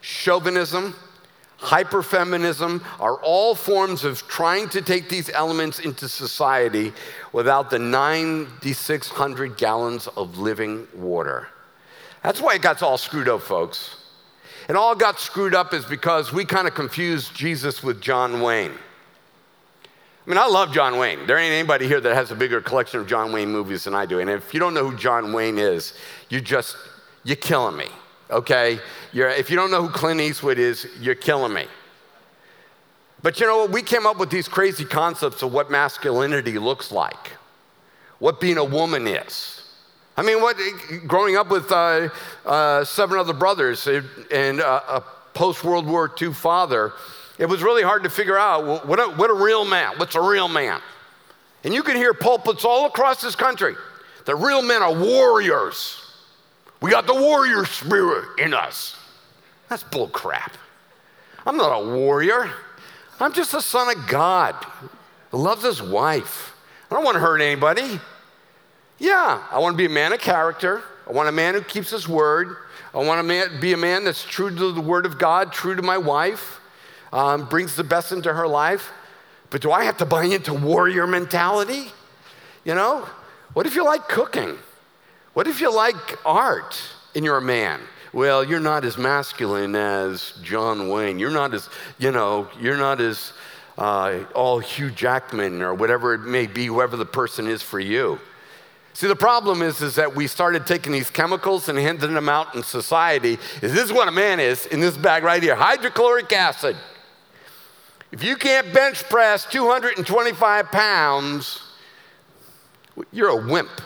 [0.00, 0.94] chauvinism,
[1.58, 6.92] hyperfeminism are all forms of trying to take these elements into society
[7.32, 11.48] without the 9,600 gallons of living water.
[12.22, 13.96] That's why it got all screwed up, folks.
[14.68, 18.72] And all got screwed up is because we kind of confused Jesus with John Wayne.
[20.26, 21.26] I mean, I love John Wayne.
[21.26, 24.04] There ain't anybody here that has a bigger collection of John Wayne movies than I
[24.04, 24.20] do.
[24.20, 25.94] And if you don't know who John Wayne is,
[26.28, 26.76] you just,
[27.24, 27.86] you're killing me,
[28.30, 28.78] okay?
[29.12, 31.66] You're, if you don't know who Clint Eastwood is, you're killing me.
[33.22, 33.70] But you know what?
[33.70, 37.32] We came up with these crazy concepts of what masculinity looks like,
[38.18, 39.62] what being a woman is.
[40.16, 40.56] I mean, what,
[41.06, 42.10] growing up with uh,
[42.44, 45.02] uh, seven other brothers and uh, a
[45.32, 46.92] post World War II father,
[47.40, 50.20] it was really hard to figure out what a, what a real man, what's a
[50.20, 50.78] real man?
[51.64, 53.76] And you can hear pulpits all across this country.
[54.26, 56.04] The real men are warriors.
[56.82, 58.94] We got the warrior spirit in us.
[59.70, 60.52] That's bull crap.
[61.46, 62.50] I'm not a warrior.
[63.18, 64.54] I'm just a son of God
[65.30, 66.54] who loves his wife.
[66.90, 68.00] I don't want to hurt anybody.
[68.98, 70.82] Yeah, I want to be a man of character.
[71.08, 72.56] I want a man who keeps his word.
[72.92, 75.80] I want to be a man that's true to the word of God, true to
[75.80, 76.59] my wife
[77.12, 78.90] um, brings the best into her life.
[79.50, 81.90] But do I have to buy into warrior mentality?
[82.64, 83.08] You know,
[83.52, 84.58] what if you like cooking?
[85.32, 86.80] What if you like art
[87.14, 87.80] and you're a man?
[88.12, 91.18] Well, you're not as masculine as John Wayne.
[91.18, 91.68] You're not as,
[91.98, 93.32] you know, you're not as
[93.78, 98.18] uh, all Hugh Jackman or whatever it may be, whoever the person is for you.
[98.92, 102.54] See, the problem is, is that we started taking these chemicals and handing them out
[102.54, 103.38] in society.
[103.62, 105.54] Is this is what a man is in this bag right here?
[105.54, 106.76] Hydrochloric acid.
[108.12, 111.62] If you can't bench press 225 pounds,
[113.12, 113.80] you're a wimp.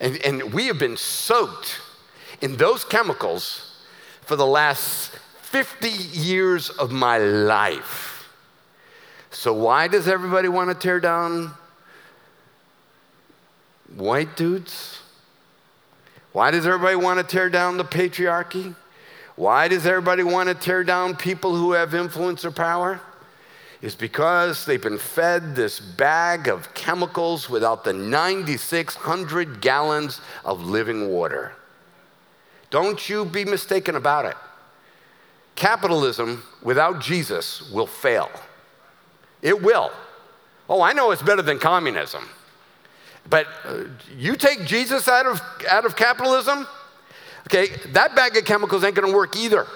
[0.00, 1.80] And, and we have been soaked
[2.40, 3.84] in those chemicals
[4.22, 5.10] for the last
[5.42, 8.28] 50 years of my life.
[9.30, 11.52] So, why does everybody want to tear down
[13.96, 15.00] white dudes?
[16.32, 18.74] Why does everybody want to tear down the patriarchy?
[19.40, 23.00] Why does everybody want to tear down people who have influence or power?
[23.80, 31.08] Is because they've been fed this bag of chemicals without the 9,600 gallons of living
[31.08, 31.54] water.
[32.68, 34.36] Don't you be mistaken about it.
[35.54, 38.28] Capitalism without Jesus will fail.
[39.40, 39.90] It will.
[40.68, 42.28] Oh, I know it's better than communism.
[43.30, 46.66] But uh, you take Jesus out of, out of capitalism,
[47.46, 49.66] Okay, that bag of chemicals ain't gonna work either.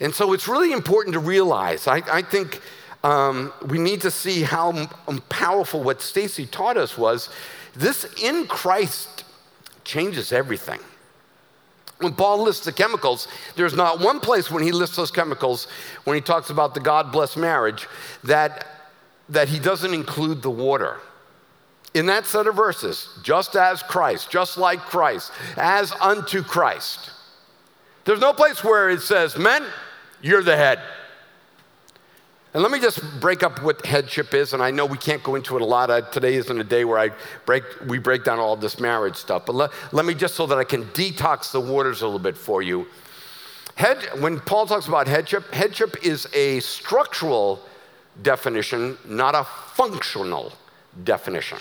[0.00, 2.60] And so it's really important to realize, I, I think
[3.04, 4.86] um, we need to see how
[5.28, 7.28] powerful what Stacy taught us was
[7.74, 9.24] this in Christ
[9.84, 10.80] changes everything.
[11.98, 15.66] When Paul lists the chemicals, there's not one place when he lists those chemicals,
[16.04, 17.86] when he talks about the God blessed marriage,
[18.24, 18.66] that,
[19.28, 20.98] that he doesn't include the water
[21.94, 27.10] in that set of verses, just as Christ, just like Christ, as unto Christ.
[28.04, 29.64] There's no place where it says, men,
[30.22, 30.80] you're the head.
[32.52, 35.36] And let me just break up what headship is, and I know we can't go
[35.36, 35.90] into it a lot.
[35.90, 37.10] I, today isn't a day where I
[37.46, 40.58] break, we break down all this marriage stuff, but let, let me just so that
[40.58, 42.86] I can detox the waters a little bit for you.
[43.76, 47.60] Head, when Paul talks about headship, headship is a structural
[48.22, 50.52] definition, not a functional
[51.04, 51.58] definition.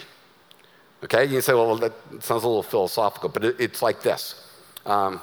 [1.04, 4.46] Okay, you say, well, that sounds a little philosophical, but it, it's like this.
[4.86, 5.22] Um,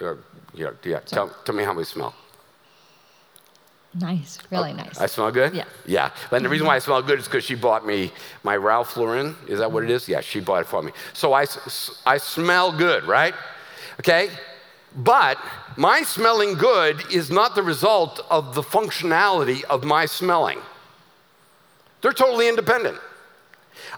[0.00, 0.14] uh,
[0.54, 1.00] yeah, yeah.
[1.00, 2.14] Tell, tell, me how we smell.
[3.94, 4.98] Nice, really oh, nice.
[4.98, 5.54] I smell good?
[5.54, 5.64] Yeah.
[5.86, 6.10] Yeah.
[6.30, 8.10] And the reason why I smell good is because she bought me
[8.42, 9.36] my Ralph Lauren.
[9.46, 10.08] Is that what it is?
[10.08, 10.92] Yeah, she bought it for me.
[11.12, 11.46] So I,
[12.06, 13.34] I smell good, right?
[14.00, 14.30] Okay?
[14.96, 15.38] But
[15.76, 20.60] my smelling good is not the result of the functionality of my smelling.
[22.00, 22.98] They're totally independent.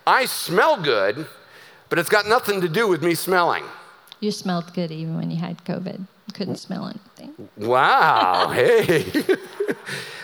[0.06, 1.26] I smell good,
[1.88, 3.64] but it's got nothing to do with me smelling.
[4.20, 6.06] You smelled good even when you had COVID.
[6.32, 7.48] Couldn't smell anything.
[7.56, 8.48] Wow.
[8.54, 9.04] hey.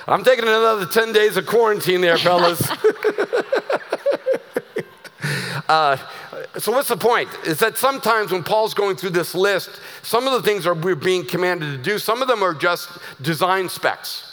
[0.09, 2.61] I'm taking another 10 days of quarantine there, fellas.
[5.69, 5.97] uh,
[6.59, 7.29] so, what's the point?
[7.47, 10.97] Is that sometimes when Paul's going through this list, some of the things are we're
[10.97, 12.89] being commanded to do, some of them are just
[13.23, 14.30] design specs.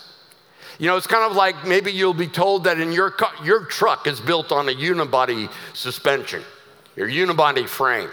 [0.79, 4.05] You know, it's kind of like maybe you'll be told that in your, your truck
[4.05, 6.43] is built on a unibody suspension,
[6.95, 8.09] your unibody frame.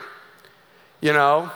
[1.01, 1.51] You know,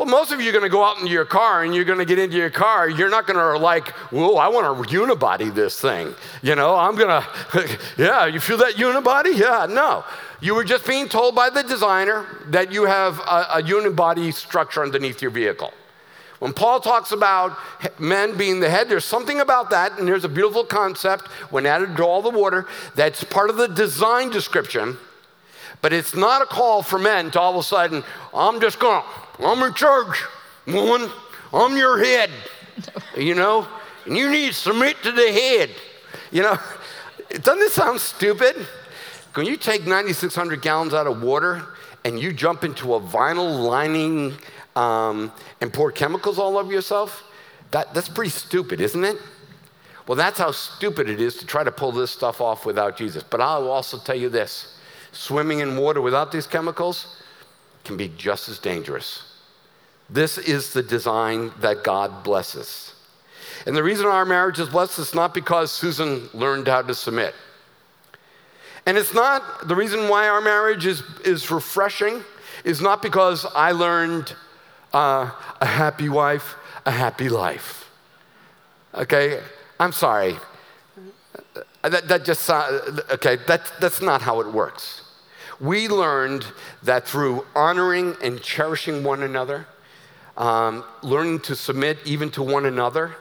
[0.00, 1.98] Well, most of you are going to go out into your car and you're going
[1.98, 2.88] to get into your car.
[2.88, 6.14] You're not going to like, whoa, I want to unibody this thing.
[6.40, 7.22] You know, I'm going
[7.52, 9.38] to, yeah, you feel that unibody?
[9.38, 10.04] Yeah, no.
[10.40, 14.82] You were just being told by the designer that you have a, a unibody structure
[14.82, 15.74] underneath your vehicle.
[16.40, 17.56] When Paul talks about
[17.98, 21.96] men being the head, there's something about that, and there's a beautiful concept when added
[21.98, 24.96] to all the water that's part of the design description,
[25.82, 29.04] but it's not a call for men to all of a sudden, I'm just going,
[29.38, 30.24] I'm in charge,
[30.66, 31.10] woman,
[31.52, 32.30] I'm your head,
[33.18, 33.68] you know,
[34.06, 35.70] and you need to submit to the head.
[36.30, 36.58] You know,
[37.28, 38.56] doesn't this sound stupid?
[39.34, 41.66] When you take 9,600 gallons out of water
[42.02, 44.36] and you jump into a vinyl lining
[44.76, 47.24] um, and pour chemicals all over yourself,
[47.70, 49.16] that, that's pretty stupid, isn't it?
[50.06, 53.22] Well, that's how stupid it is to try to pull this stuff off without Jesus.
[53.22, 54.76] But I'll also tell you this
[55.12, 57.22] swimming in water without these chemicals
[57.84, 59.38] can be just as dangerous.
[60.08, 62.94] This is the design that God blesses.
[63.66, 67.34] And the reason our marriage is blessed is not because Susan learned how to submit.
[68.86, 72.24] And it's not the reason why our marriage is, is refreshing,
[72.64, 74.34] is not because I learned
[74.92, 75.30] uh,
[75.60, 77.90] a happy wife, a happy life.
[78.94, 79.40] Okay?
[79.78, 80.36] I'm sorry.
[81.82, 82.80] That, that just, uh,
[83.12, 85.02] okay, that, that's not how it works.
[85.60, 86.46] We learned
[86.82, 89.66] that through honoring and cherishing one another,
[90.36, 93.16] um, learning to submit even to one another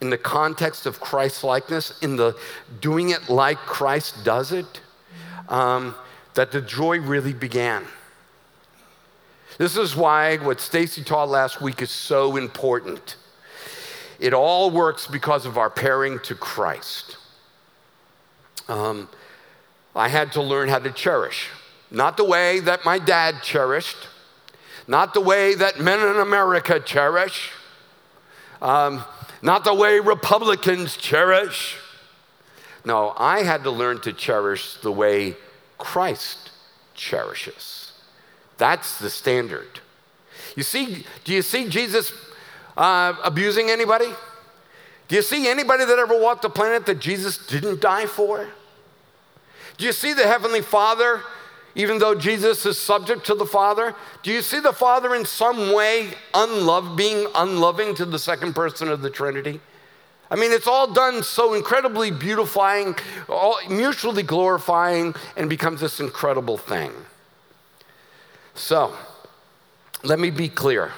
[0.00, 2.36] in the context of Christ likeness, in the
[2.80, 4.80] doing it like Christ does it,
[5.48, 5.94] um,
[6.34, 7.84] that the joy really began.
[9.60, 13.16] This is why what Stacy taught last week is so important.
[14.18, 17.18] It all works because of our pairing to Christ.
[18.68, 19.06] Um,
[19.94, 21.48] I had to learn how to cherish,
[21.90, 23.98] not the way that my dad cherished,
[24.88, 27.50] not the way that men in America cherish,
[28.62, 29.04] um,
[29.42, 31.76] not the way Republicans cherish.
[32.86, 35.36] No, I had to learn to cherish the way
[35.76, 36.50] Christ
[36.94, 37.79] cherishes.
[38.60, 39.80] That's the standard.
[40.54, 42.12] You see, do you see Jesus
[42.76, 44.12] uh, abusing anybody?
[45.08, 48.46] Do you see anybody that ever walked the planet that Jesus didn't die for?
[49.78, 51.22] Do you see the Heavenly Father,
[51.74, 53.94] even though Jesus is subject to the Father?
[54.22, 58.88] Do you see the Father in some way unloved, being unloving to the second person
[58.88, 59.58] of the Trinity?
[60.30, 62.94] I mean, it's all done so incredibly beautifying,
[63.26, 66.92] all mutually glorifying, and becomes this incredible thing.
[68.54, 68.94] So,
[70.02, 70.92] let me be clear.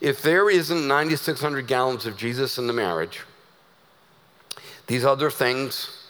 [0.00, 3.20] If there isn't 9,600 gallons of Jesus in the marriage,
[4.86, 6.06] these other things,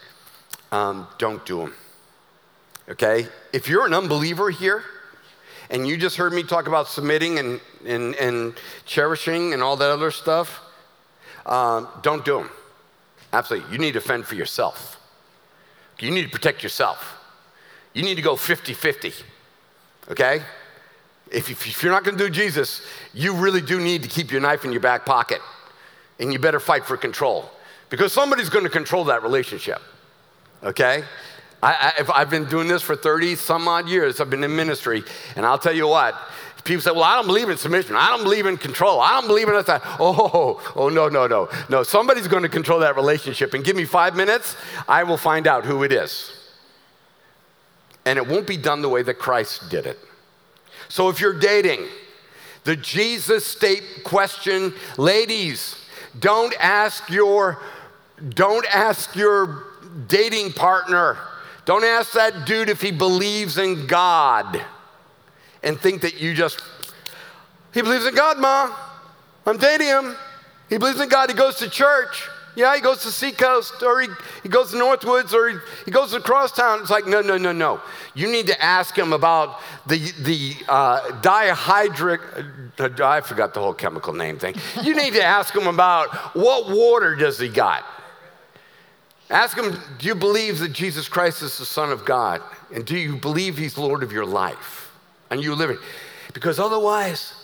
[0.72, 1.74] um, don't do them.
[2.88, 3.28] Okay?
[3.52, 4.82] If you're an unbeliever here,
[5.70, 8.54] and you just heard me talk about submitting and, and, and
[8.84, 10.60] cherishing and all that other stuff,
[11.44, 12.50] um, don't do them.
[13.32, 13.72] Absolutely.
[13.72, 15.00] You need to fend for yourself.
[15.98, 17.18] You need to protect yourself.
[17.94, 19.12] You need to go 50 50.
[20.10, 20.42] Okay?
[21.30, 22.82] If, if you're not to do Jesus,
[23.12, 25.40] you really do need to keep your knife in your back pocket.
[26.18, 27.50] And you better fight for control
[27.90, 29.82] because somebody's to control that relationship.
[30.62, 31.04] Okay?
[31.62, 34.20] I, have been doing this for 30 some odd years.
[34.20, 35.02] I've been in ministry.
[35.34, 36.14] And I'll tell you what,
[36.64, 37.96] people say, well, I don't believe in submission.
[37.96, 39.00] I don't believe in control.
[39.00, 39.82] I don't believe in that.
[39.98, 41.48] Oh, oh, no, no, no.
[41.68, 43.54] No, somebody's going to control that relationship.
[43.54, 46.32] And give me five minutes, I will find out who it is.
[48.06, 49.98] And it won't be done the way that Christ did it.
[50.88, 51.86] So if you're dating,
[52.64, 55.76] the Jesus state question, ladies,
[56.18, 57.60] don't ask your
[58.30, 59.64] don't ask your
[60.08, 61.18] dating partner.
[61.66, 64.64] Don't ask that dude if he believes in God
[65.62, 66.62] and think that you just
[67.74, 68.74] he believes in God, ma.
[69.44, 70.16] I'm dating him.
[70.68, 71.28] He believes in God.
[71.28, 72.28] He goes to church.
[72.56, 74.08] Yeah, he goes to Seacoast or he,
[74.42, 76.80] he goes to Northwoods or he, he goes to Crosstowne.
[76.80, 77.82] It's like, no, no, no, no.
[78.14, 83.74] You need to ask him about the, the uh, dihydric, uh, I forgot the whole
[83.74, 84.54] chemical name thing.
[84.82, 87.84] You need to ask him about what water does he got?
[89.28, 92.40] Ask him, do you believe that Jesus Christ is the Son of God?
[92.72, 94.90] And do you believe he's Lord of your life?
[95.30, 95.78] And you live it?
[96.32, 97.34] Because otherwise,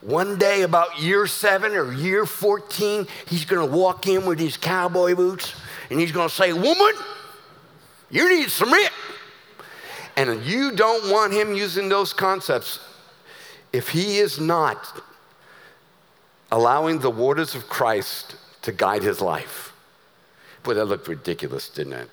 [0.00, 4.56] one day, about year seven or year 14, he's going to walk in with his
[4.56, 5.54] cowboy boots
[5.90, 6.94] and he's going to say, Woman,
[8.10, 8.90] you need some submit.
[10.16, 12.80] And you don't want him using those concepts
[13.72, 15.00] if he is not
[16.50, 19.72] allowing the waters of Christ to guide his life.
[20.62, 22.10] Boy, that looked ridiculous, didn't it?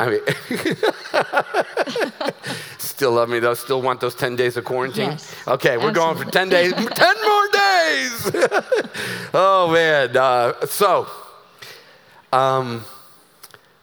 [0.00, 0.20] I mean,
[2.78, 3.54] still love me though.
[3.54, 5.10] Still want those ten days of quarantine.
[5.10, 6.72] Yes, okay, we're going for ten days.
[6.94, 8.30] ten more days.
[9.34, 10.16] oh man.
[10.16, 11.08] Uh, so,
[12.32, 12.84] um,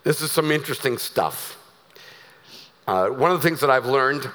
[0.03, 1.57] this is some interesting stuff.
[2.87, 4.29] Uh, one of the things that I've learned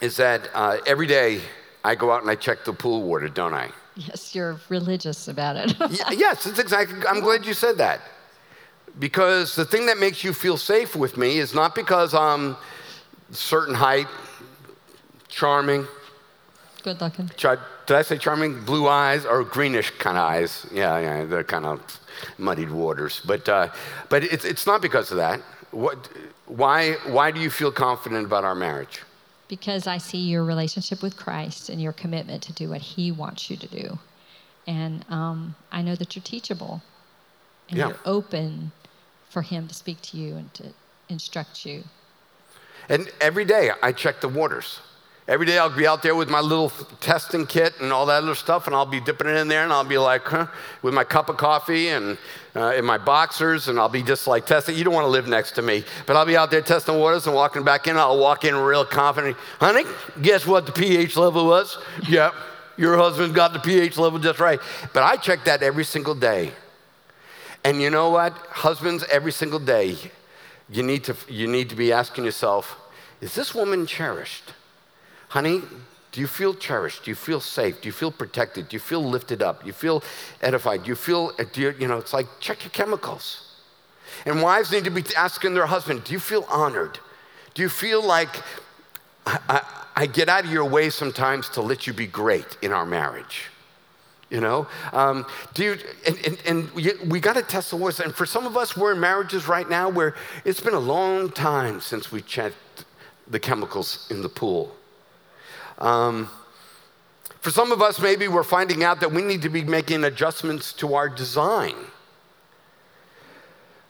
[0.00, 1.40] is that uh, every day
[1.82, 3.72] I go out and I check the pool water, don't I?
[3.96, 5.74] Yes, you're religious about it.
[6.16, 7.04] Yes, it's exactly.
[7.08, 8.00] I'm glad you said that.
[8.98, 12.56] Because the thing that makes you feel safe with me is not because I'm
[13.30, 14.08] certain height,
[15.28, 15.86] charming.
[16.82, 17.30] Good looking.
[17.36, 18.64] Char- did I say charming?
[18.64, 20.66] Blue eyes or greenish kind of eyes?
[20.72, 21.80] Yeah, yeah, they're kind of
[22.38, 23.20] muddied waters.
[23.24, 23.68] But, uh,
[24.08, 25.40] but it's, it's not because of that.
[25.70, 26.08] What,
[26.46, 29.02] why, why do you feel confident about our marriage?
[29.48, 33.48] Because I see your relationship with Christ and your commitment to do what He wants
[33.48, 33.98] you to do.
[34.66, 36.82] And um, I know that you're teachable
[37.68, 37.88] and Yeah.
[37.88, 38.72] you're open
[39.30, 40.72] for Him to speak to you and to
[41.08, 41.84] instruct you.
[42.88, 44.80] And every day I check the waters.
[45.28, 46.70] Every day I'll be out there with my little
[47.00, 49.70] testing kit and all that other stuff, and I'll be dipping it in there, and
[49.70, 50.46] I'll be like, huh,
[50.80, 52.16] with my cup of coffee and
[52.56, 54.74] uh, in my boxers, and I'll be just like testing.
[54.74, 57.26] You don't want to live next to me, but I'll be out there testing waters
[57.26, 57.98] and walking back in.
[57.98, 59.36] I'll walk in real confident.
[59.60, 59.84] Honey,
[60.22, 61.76] guess what the pH level was?
[62.08, 62.32] yep,
[62.78, 64.60] your husband got the pH level just right.
[64.94, 66.52] But I check that every single day.
[67.64, 68.32] And you know what?
[68.32, 69.96] Husbands, every single day,
[70.70, 72.76] you need to, you need to be asking yourself,
[73.20, 74.44] is this woman cherished?
[75.28, 75.62] Honey,
[76.12, 77.04] do you feel cherished?
[77.04, 77.80] Do you feel safe?
[77.80, 78.68] Do you feel protected?
[78.68, 79.60] Do you feel lifted up?
[79.60, 80.02] Do you feel
[80.40, 80.84] edified?
[80.84, 83.44] Do you feel, do you, you know, it's like check your chemicals.
[84.24, 86.98] And wives need to be asking their husband, do you feel honored?
[87.54, 88.42] Do you feel like
[89.26, 89.62] I, I,
[89.96, 93.46] I get out of your way sometimes to let you be great in our marriage?
[94.30, 95.24] You know, um,
[95.54, 98.00] do you, and, and, and we, we got to test the waters.
[98.00, 100.14] And for some of us, we're in marriages right now where
[100.44, 102.84] it's been a long time since we checked
[103.26, 104.76] the chemicals in the pool.
[105.78, 106.28] Um,
[107.40, 110.74] for some of us, maybe we're finding out that we need to be making adjustments
[110.74, 111.76] to our design.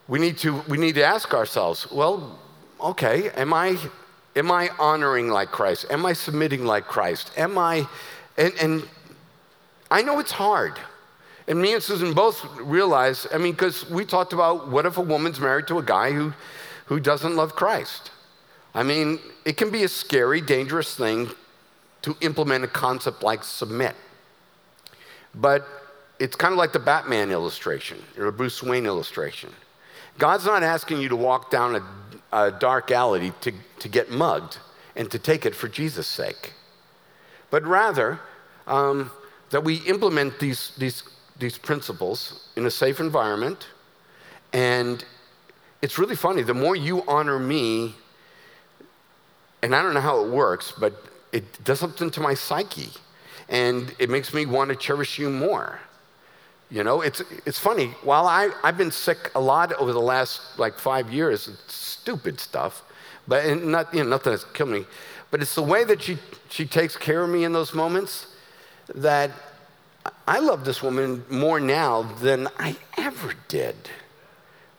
[0.06, 2.38] We need to, we need to ask ourselves, well,
[2.80, 3.76] okay, am I,
[4.36, 5.86] am I honoring like Christ?
[5.90, 7.32] Am I submitting like Christ?
[7.36, 7.88] Am I,
[8.36, 8.88] and, and
[9.90, 10.78] I know it's hard.
[11.46, 15.00] And me and Susan both realize, I mean, because we talked about what if a
[15.00, 16.34] woman's married to a guy who,
[16.86, 18.10] who doesn't love Christ?
[18.74, 21.30] I mean, it can be a scary, dangerous thing
[22.02, 23.96] to implement a concept like submit.
[25.34, 25.66] But
[26.18, 29.50] it's kind of like the Batman illustration or the Bruce Wayne illustration.
[30.18, 34.58] God's not asking you to walk down a, a dark alley to, to get mugged
[34.96, 36.52] and to take it for Jesus' sake,
[37.50, 38.20] but rather
[38.66, 39.12] um,
[39.50, 41.02] that we implement these, these,
[41.38, 43.66] these principles in a safe environment.
[44.52, 45.04] And
[45.82, 47.94] it's really funny, the more you honor me,
[49.62, 52.90] and I don't know how it works, but it does something to my psyche.
[53.48, 55.80] And it makes me want to cherish you more.
[56.70, 57.88] You know, it's, it's funny.
[58.02, 62.38] While I, I've been sick a lot over the last like five years, it's stupid
[62.40, 62.82] stuff,
[63.26, 64.84] but not, you know, nothing has killed me.
[65.30, 66.18] But it's the way that she,
[66.50, 68.26] she takes care of me in those moments
[68.94, 69.30] that
[70.26, 73.76] I love this woman more now than I ever did.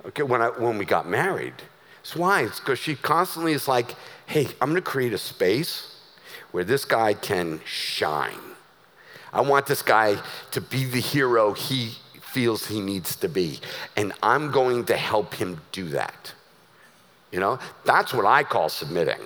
[0.06, 1.54] Okay, when, I, when we got married.
[2.02, 2.44] It's why?
[2.44, 3.96] It's because she constantly is like,
[4.26, 5.96] hey, I'm gonna create a space
[6.52, 8.40] where this guy can shine.
[9.32, 10.18] I want this guy
[10.52, 13.60] to be the hero he feels he needs to be.
[13.96, 16.34] And I'm going to help him do that.
[17.32, 19.20] You know, that's what I call submitting.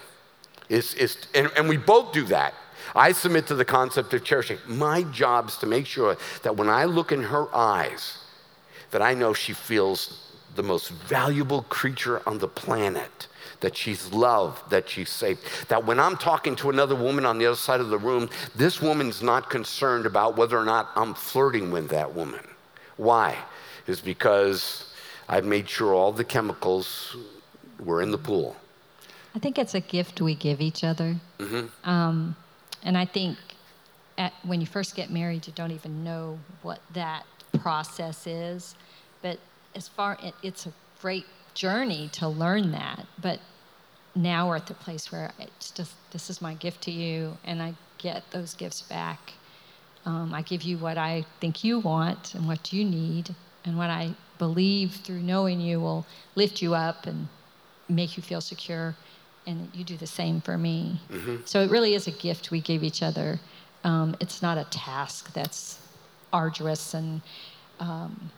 [0.70, 2.54] It's, it's, and, and we both do that.
[2.96, 4.58] I submit to the concept of cherishing.
[4.68, 8.20] My job is to make sure that when I look in her eyes,
[8.92, 13.28] that I know she feels the most valuable creature on the planet,
[13.62, 15.68] that she's loved, that she's safe.
[15.68, 18.82] That when I'm talking to another woman on the other side of the room, this
[18.82, 22.42] woman's not concerned about whether or not I'm flirting with that woman.
[22.98, 23.38] Why?
[23.88, 24.94] Is because
[25.28, 27.16] I've made sure all the chemicals
[27.80, 28.56] were in the pool.
[29.36, 31.16] I think it's a gift we give each other.
[31.84, 32.36] Um,
[32.84, 33.38] and I think
[34.18, 37.26] at, when you first get married, you don't even know what that
[37.60, 38.76] process is.
[39.22, 39.40] But
[39.76, 43.06] as far, it, it's a great journey to learn that.
[43.22, 43.40] But
[44.16, 47.62] now we're at the place where it's just, this is my gift to you, and
[47.62, 49.34] I get those gifts back.
[50.06, 53.34] Um, I give you what I think you want and what you need,
[53.66, 56.06] and what I believe through knowing you will
[56.36, 57.28] lift you up and
[57.88, 58.96] make you feel secure.
[59.46, 61.02] And you do the same for me.
[61.46, 63.40] So it really is a gift we give each other.
[63.84, 65.80] Um, it's not a task that's
[66.32, 67.22] arduous and
[67.80, 68.32] um,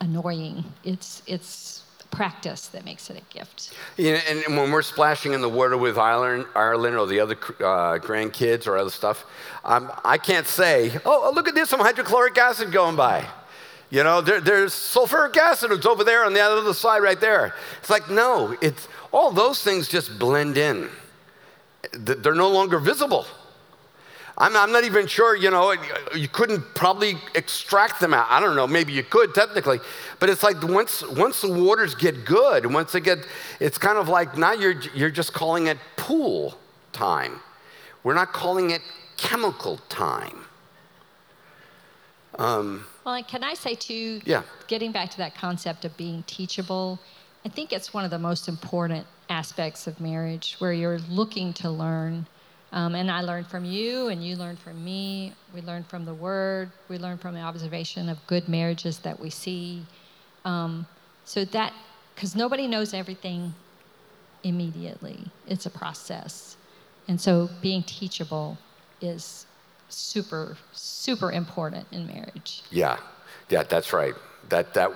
[0.00, 0.64] annoying.
[0.84, 3.74] It's it's practice that makes it a gift.
[3.96, 7.98] Yeah, and when we're splashing in the water with Ireland, Ireland or the other uh,
[7.98, 9.26] grandkids or other stuff,
[9.64, 13.26] um, I can't say, oh, look at this, some hydrochloric acid going by.
[13.90, 15.70] You know, there, there's sulfuric acid.
[15.70, 17.54] It's over there on the other side right there.
[17.80, 20.88] It's like, no, it's, all those things just blend in.
[21.92, 23.26] They're no longer visible.
[24.38, 25.74] I'm, I'm not even sure, you know,
[26.14, 28.26] you couldn't probably extract them out.
[28.28, 29.78] I don't know, maybe you could technically.
[30.18, 33.18] But it's like once, once the waters get good, once they get,
[33.60, 36.58] it's kind of like now you're, you're just calling it pool
[36.92, 37.40] time.
[38.02, 38.82] We're not calling it
[39.16, 40.44] chemical time.
[42.38, 44.42] Um, well, can I say too, yeah.
[44.66, 46.98] getting back to that concept of being teachable,
[47.44, 51.70] I think it's one of the most important aspects of marriage where you're looking to
[51.70, 52.26] learn
[52.72, 55.32] um, and I learned from you, and you learned from me.
[55.54, 56.70] We learned from the Word.
[56.88, 59.86] We learned from the observation of good marriages that we see.
[60.44, 60.86] Um,
[61.24, 61.72] so that,
[62.14, 63.54] because nobody knows everything
[64.42, 66.56] immediately, it's a process.
[67.08, 68.58] And so being teachable
[69.00, 69.45] is
[69.88, 72.62] super, super important in marriage.
[72.70, 72.98] Yeah,
[73.48, 74.14] yeah, that's right.
[74.48, 74.92] That, that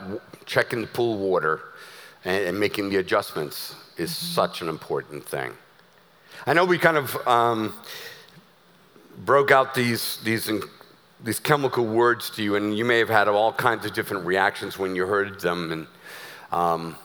[0.46, 1.60] checking the pool water
[2.24, 4.34] and, and making the adjustments is mm-hmm.
[4.34, 5.52] such an important thing.
[6.46, 7.74] I know we kind of um,
[9.24, 10.50] broke out these, these,
[11.22, 14.78] these chemical words to you, and you may have had all kinds of different reactions
[14.78, 15.72] when you heard them.
[15.72, 15.86] And
[16.50, 16.96] um,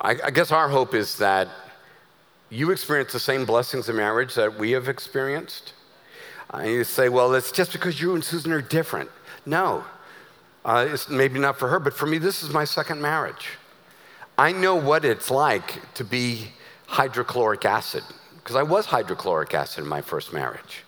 [0.00, 1.48] I, I guess our hope is that
[2.50, 5.72] you experience the same blessings in marriage that we have experienced.
[6.50, 9.10] And you say, well, it's just because you and Susan are different.
[9.44, 9.84] No,
[10.64, 13.50] uh, it's maybe not for her, but for me, this is my second marriage.
[14.38, 16.48] I know what it's like to be
[16.86, 18.02] hydrochloric acid,
[18.36, 20.84] because I was hydrochloric acid in my first marriage.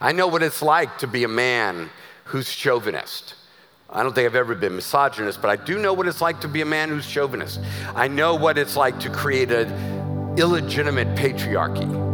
[0.00, 1.90] I know what it's like to be a man
[2.24, 3.34] who's chauvinist.
[3.90, 6.48] I don't think I've ever been misogynist, but I do know what it's like to
[6.48, 7.60] be a man who's chauvinist.
[7.94, 12.13] I know what it's like to create an illegitimate patriarchy.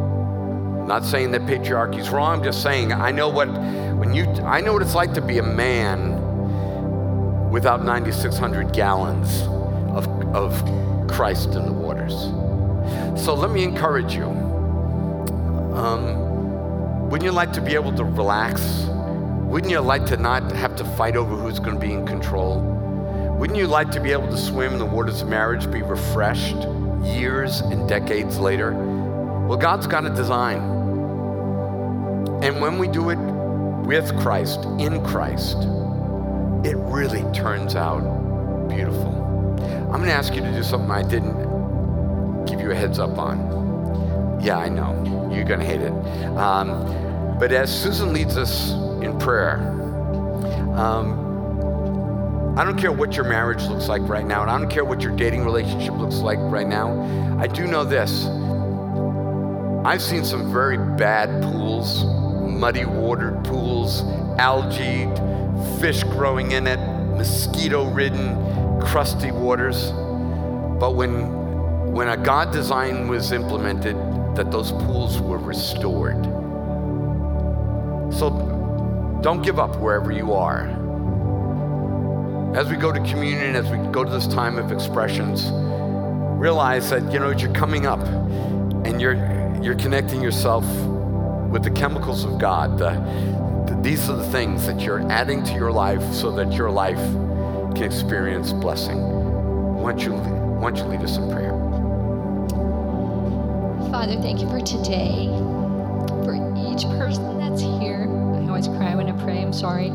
[0.90, 4.60] Not saying that patriarchy is wrong, I'm just saying I know what when you I
[4.60, 6.18] know what it's like to be a man
[7.48, 9.42] without 9600 gallons
[9.96, 12.14] of, of Christ in the waters.
[13.24, 14.24] So let me encourage you.
[15.76, 18.60] Um, wouldn't you like to be able to relax?
[19.44, 22.62] Wouldn't you like to not have to fight over who's going to be in control?
[23.38, 26.56] Wouldn't you like to be able to swim in the waters of marriage, be refreshed
[27.04, 28.72] years and decades later?
[29.46, 30.79] Well, God's got a design.
[32.42, 33.18] And when we do it
[33.86, 35.56] with Christ, in Christ,
[36.64, 38.00] it really turns out
[38.68, 39.16] beautiful.
[39.62, 43.18] I'm going to ask you to do something I didn't give you a heads up
[43.18, 44.40] on.
[44.42, 45.30] Yeah, I know.
[45.32, 45.92] You're going to hate it.
[46.36, 48.70] Um, but as Susan leads us
[49.02, 49.58] in prayer,
[50.76, 51.28] um,
[52.58, 55.00] I don't care what your marriage looks like right now, and I don't care what
[55.02, 57.38] your dating relationship looks like right now.
[57.38, 58.26] I do know this.
[59.86, 62.04] I've seen some very bad pools,
[62.50, 64.02] muddy watered pools,
[64.38, 65.06] algae,
[65.80, 66.78] fish growing in it,
[67.16, 69.90] mosquito ridden, crusty waters.
[70.80, 71.38] But when
[71.92, 73.96] when a God design was implemented,
[74.36, 76.24] that those pools were restored.
[78.14, 78.30] So
[79.22, 80.68] don't give up wherever you are.
[82.56, 85.50] As we go to communion, as we go to this time of expressions,
[86.40, 88.00] realize that you know you're coming up
[88.86, 89.16] and you're
[89.62, 90.64] you're connecting yourself
[91.50, 92.78] with the chemicals of God.
[92.78, 92.90] The,
[93.66, 96.98] the, these are the things that you're adding to your life so that your life
[97.74, 98.98] can experience blessing.
[99.00, 101.50] Why don't you, why don't you lead us in prayer?
[103.90, 105.26] Father, thank you for today,
[106.24, 108.06] for each person that's here.
[108.34, 109.90] I always cry when I pray, I'm sorry.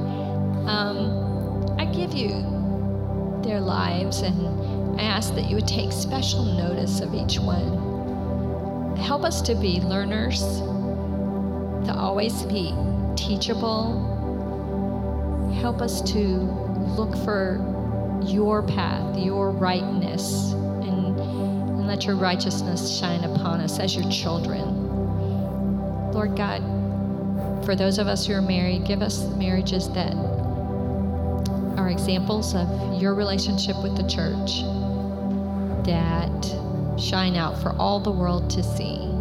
[0.68, 7.00] Um, I give you their lives and I ask that you would take special notice
[7.00, 8.98] of each one.
[8.98, 10.42] Help us to be learners,
[11.86, 12.74] to always be
[13.16, 14.14] teachable.
[15.62, 16.18] Help us to
[16.98, 17.62] look for
[18.24, 26.12] your path, your rightness and let your righteousness shine upon us as your children.
[26.12, 26.62] Lord God,
[27.66, 30.14] for those of us who are married, give us marriages that
[31.78, 34.62] are examples of your relationship with the church
[35.86, 39.15] that shine out for all the world to see.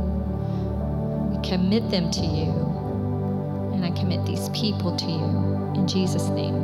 [1.45, 2.51] Commit them to you,
[3.75, 5.25] and I commit these people to you.
[5.75, 6.64] In Jesus' name,